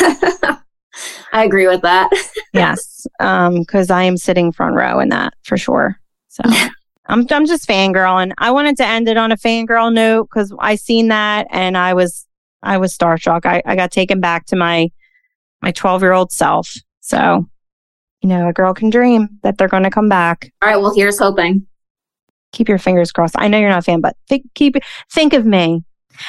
I 1.33 1.45
agree 1.45 1.67
with 1.67 1.83
that. 1.83 2.11
Yes. 2.53 3.07
Um, 3.21 3.65
cause 3.65 3.91
I 3.91 4.05
am 4.05 4.17
sitting 4.17 4.53
front 4.53 4.75
row 4.75 5.01
in 5.01 5.09
that 5.11 5.35
for 5.43 5.57
sure. 5.57 5.99
So 6.29 6.43
I'm, 7.07 7.27
I'm 7.31 7.47
just 7.47 7.69
fangirling. 7.69 8.33
I 8.39 8.51
wanted 8.51 8.77
to 8.79 8.87
end 8.87 9.09
it 9.09 9.17
on 9.17 9.33
a 9.33 9.37
fangirl 9.37 9.93
note 9.93 10.31
cause 10.31 10.53
I 10.59 10.75
seen 10.75 11.09
that 11.09 11.47
and 11.51 11.77
I 11.77 11.95
was, 11.95 12.27
I 12.63 12.79
was 12.79 12.97
starstruck. 12.97 13.47
I, 13.47 13.63
I 13.65 13.77
got 13.77 13.91
taken 13.91 14.21
back 14.21 14.47
to 14.47 14.57
my, 14.57 14.91
my 15.63 15.73
12 15.73 16.03
year 16.03 16.13
old 16.13 16.33
self. 16.33 16.75
So, 17.01 17.47
you 18.21 18.29
know, 18.29 18.49
a 18.49 18.53
girl 18.53 18.75
can 18.75 18.91
dream 18.91 19.29
that 19.43 19.59
they're 19.59 19.69
going 19.69 19.85
to 19.85 19.91
come 19.91 20.09
back. 20.09 20.53
All 20.61 20.69
right. 20.69 20.77
Well, 20.77 20.95
here's 20.95 21.19
hoping. 21.19 21.67
Keep 22.53 22.69
your 22.69 22.79
fingers 22.79 23.13
crossed. 23.13 23.37
I 23.39 23.49
know 23.49 23.59
you're 23.59 23.69
not 23.69 23.81
a 23.81 23.83
fan, 23.83 24.01
but 24.01 24.17
th- 24.29 24.43
keep, 24.55 24.77
think 25.11 25.33
of 25.33 25.47
me. 25.47 25.85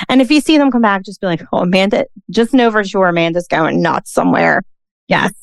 And 0.08 0.22
if 0.22 0.30
you 0.30 0.42
see 0.42 0.58
them 0.58 0.72
come 0.72 0.82
back, 0.82 1.04
just 1.04 1.22
be 1.22 1.28
like, 1.28 1.42
oh, 1.52 1.60
Amanda, 1.60 2.06
just 2.30 2.54
know 2.54 2.72
for 2.72 2.84
sure 2.84 3.08
Amanda's 3.08 3.48
going 3.48 3.82
nuts 3.82 4.12
somewhere. 4.12 4.64
Yes. 5.08 5.34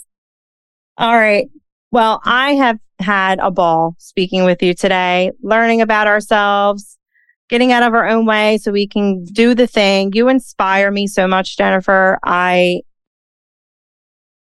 All 0.99 1.17
right. 1.17 1.49
Well, 1.91 2.21
I 2.25 2.55
have 2.55 2.79
had 2.99 3.39
a 3.39 3.51
ball 3.51 3.97
speaking 3.99 4.45
with 4.45 4.63
you 4.63 4.73
today, 4.73 5.31
learning 5.43 5.83
about 5.83 6.07
ourselves, 6.07 6.97
getting 7.51 7.71
out 7.71 7.83
of 7.83 7.93
our 7.93 8.09
own 8.09 8.25
way 8.25 8.59
so 8.59 8.73
we 8.73 8.87
can 8.87 9.25
do 9.25 9.55
the 9.55 9.67
thing. 9.67 10.13
You 10.15 10.29
inspire 10.29 10.91
me 10.91 11.07
so 11.07 11.29
much, 11.29 11.59
Jennifer. 11.59 12.19
I, 12.25 12.81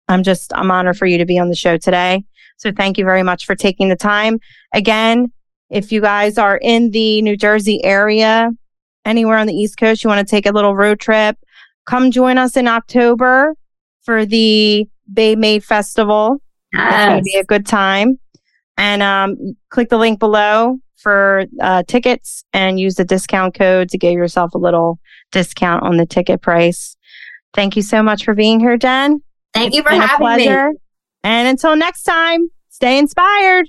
I'm 0.08 0.22
just, 0.22 0.52
I'm 0.54 0.70
honored 0.70 0.96
for 0.96 1.06
you 1.06 1.18
to 1.18 1.26
be 1.26 1.38
on 1.38 1.48
the 1.48 1.56
show 1.56 1.76
today. 1.76 2.24
So 2.58 2.70
thank 2.70 2.96
you 2.96 3.04
very 3.04 3.24
much 3.24 3.44
for 3.44 3.56
taking 3.56 3.88
the 3.88 3.96
time. 3.96 4.38
Again, 4.72 5.32
if 5.68 5.90
you 5.90 6.00
guys 6.00 6.38
are 6.38 6.56
in 6.56 6.90
the 6.90 7.22
New 7.22 7.36
Jersey 7.36 7.84
area, 7.84 8.50
anywhere 9.04 9.38
on 9.38 9.48
the 9.48 9.54
East 9.54 9.78
Coast, 9.78 10.04
you 10.04 10.08
want 10.08 10.26
to 10.26 10.30
take 10.30 10.46
a 10.46 10.52
little 10.52 10.76
road 10.76 11.00
trip, 11.00 11.36
come 11.86 12.12
join 12.12 12.38
us 12.38 12.56
in 12.56 12.68
October 12.68 13.56
for 14.02 14.24
the 14.24 14.88
Babe 15.12 15.38
Made 15.38 15.64
Festival. 15.64 16.42
Yes. 16.72 16.92
It's 16.92 17.06
going 17.06 17.18
to 17.18 17.22
be 17.22 17.38
a 17.38 17.44
good 17.44 17.66
time. 17.66 18.18
And 18.78 19.02
um, 19.02 19.56
click 19.70 19.88
the 19.88 19.98
link 19.98 20.18
below 20.18 20.78
for 20.96 21.44
uh, 21.60 21.82
tickets 21.84 22.44
and 22.52 22.78
use 22.78 22.96
the 22.96 23.04
discount 23.04 23.54
code 23.54 23.88
to 23.90 23.98
give 23.98 24.12
yourself 24.12 24.54
a 24.54 24.58
little 24.58 24.98
discount 25.32 25.82
on 25.82 25.96
the 25.96 26.06
ticket 26.06 26.42
price. 26.42 26.96
Thank 27.54 27.76
you 27.76 27.82
so 27.82 28.02
much 28.02 28.24
for 28.24 28.34
being 28.34 28.60
here, 28.60 28.76
Jen. 28.76 29.22
Thank 29.54 29.68
it's 29.68 29.76
you 29.76 29.82
for 29.82 29.90
having 29.90 30.36
me. 30.36 30.48
And 31.24 31.48
until 31.48 31.74
next 31.76 32.02
time, 32.02 32.50
stay 32.68 32.98
inspired. 32.98 33.68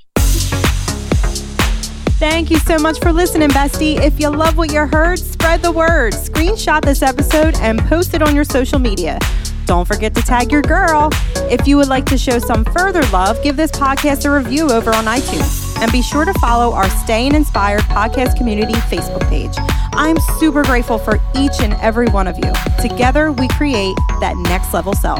Thank 2.19 2.49
you 2.49 2.57
so 2.57 2.79
much 2.79 2.99
for 2.99 3.13
listening, 3.13 3.49
bestie. 3.49 4.01
If 4.01 4.19
you 4.19 4.29
love 4.29 4.57
what 4.57 4.73
you 4.73 4.87
heard, 4.87 5.19
spread 5.19 5.61
the 5.61 5.71
word. 5.71 6.13
Screenshot 6.13 6.83
this 6.83 7.03
episode 7.03 7.55
and 7.59 7.79
post 7.81 8.15
it 8.15 8.23
on 8.23 8.35
your 8.35 8.43
social 8.43 8.79
media. 8.79 9.19
Don't 9.67 9.85
forget 9.85 10.15
to 10.15 10.21
tag 10.21 10.49
your 10.49 10.61
girl. 10.61 11.09
If 11.51 11.67
you 11.67 11.75
would 11.75 11.89
like 11.89 12.05
to 12.05 12.17
show 12.17 12.39
some 12.39 12.63
further 12.63 13.01
love, 13.07 13.43
give 13.43 13.57
this 13.57 13.69
podcast 13.69 14.23
a 14.23 14.31
review 14.31 14.71
over 14.71 14.91
on 14.91 15.03
iTunes. 15.03 15.77
And 15.81 15.91
be 15.91 16.01
sure 16.01 16.23
to 16.23 16.33
follow 16.35 16.73
our 16.73 16.89
Staying 16.89 17.35
Inspired 17.35 17.81
podcast 17.81 18.37
community 18.37 18.73
Facebook 18.73 19.27
page. 19.29 19.53
I'm 19.91 20.17
super 20.39 20.63
grateful 20.63 20.97
for 20.97 21.19
each 21.35 21.59
and 21.59 21.73
every 21.75 22.07
one 22.07 22.27
of 22.27 22.37
you. 22.37 22.51
Together, 22.81 23.33
we 23.33 23.49
create 23.49 23.95
that 24.21 24.35
next 24.37 24.73
level 24.73 24.93
self. 24.93 25.19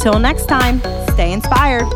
Till 0.00 0.18
next 0.18 0.46
time, 0.46 0.80
stay 1.12 1.32
inspired. 1.32 1.86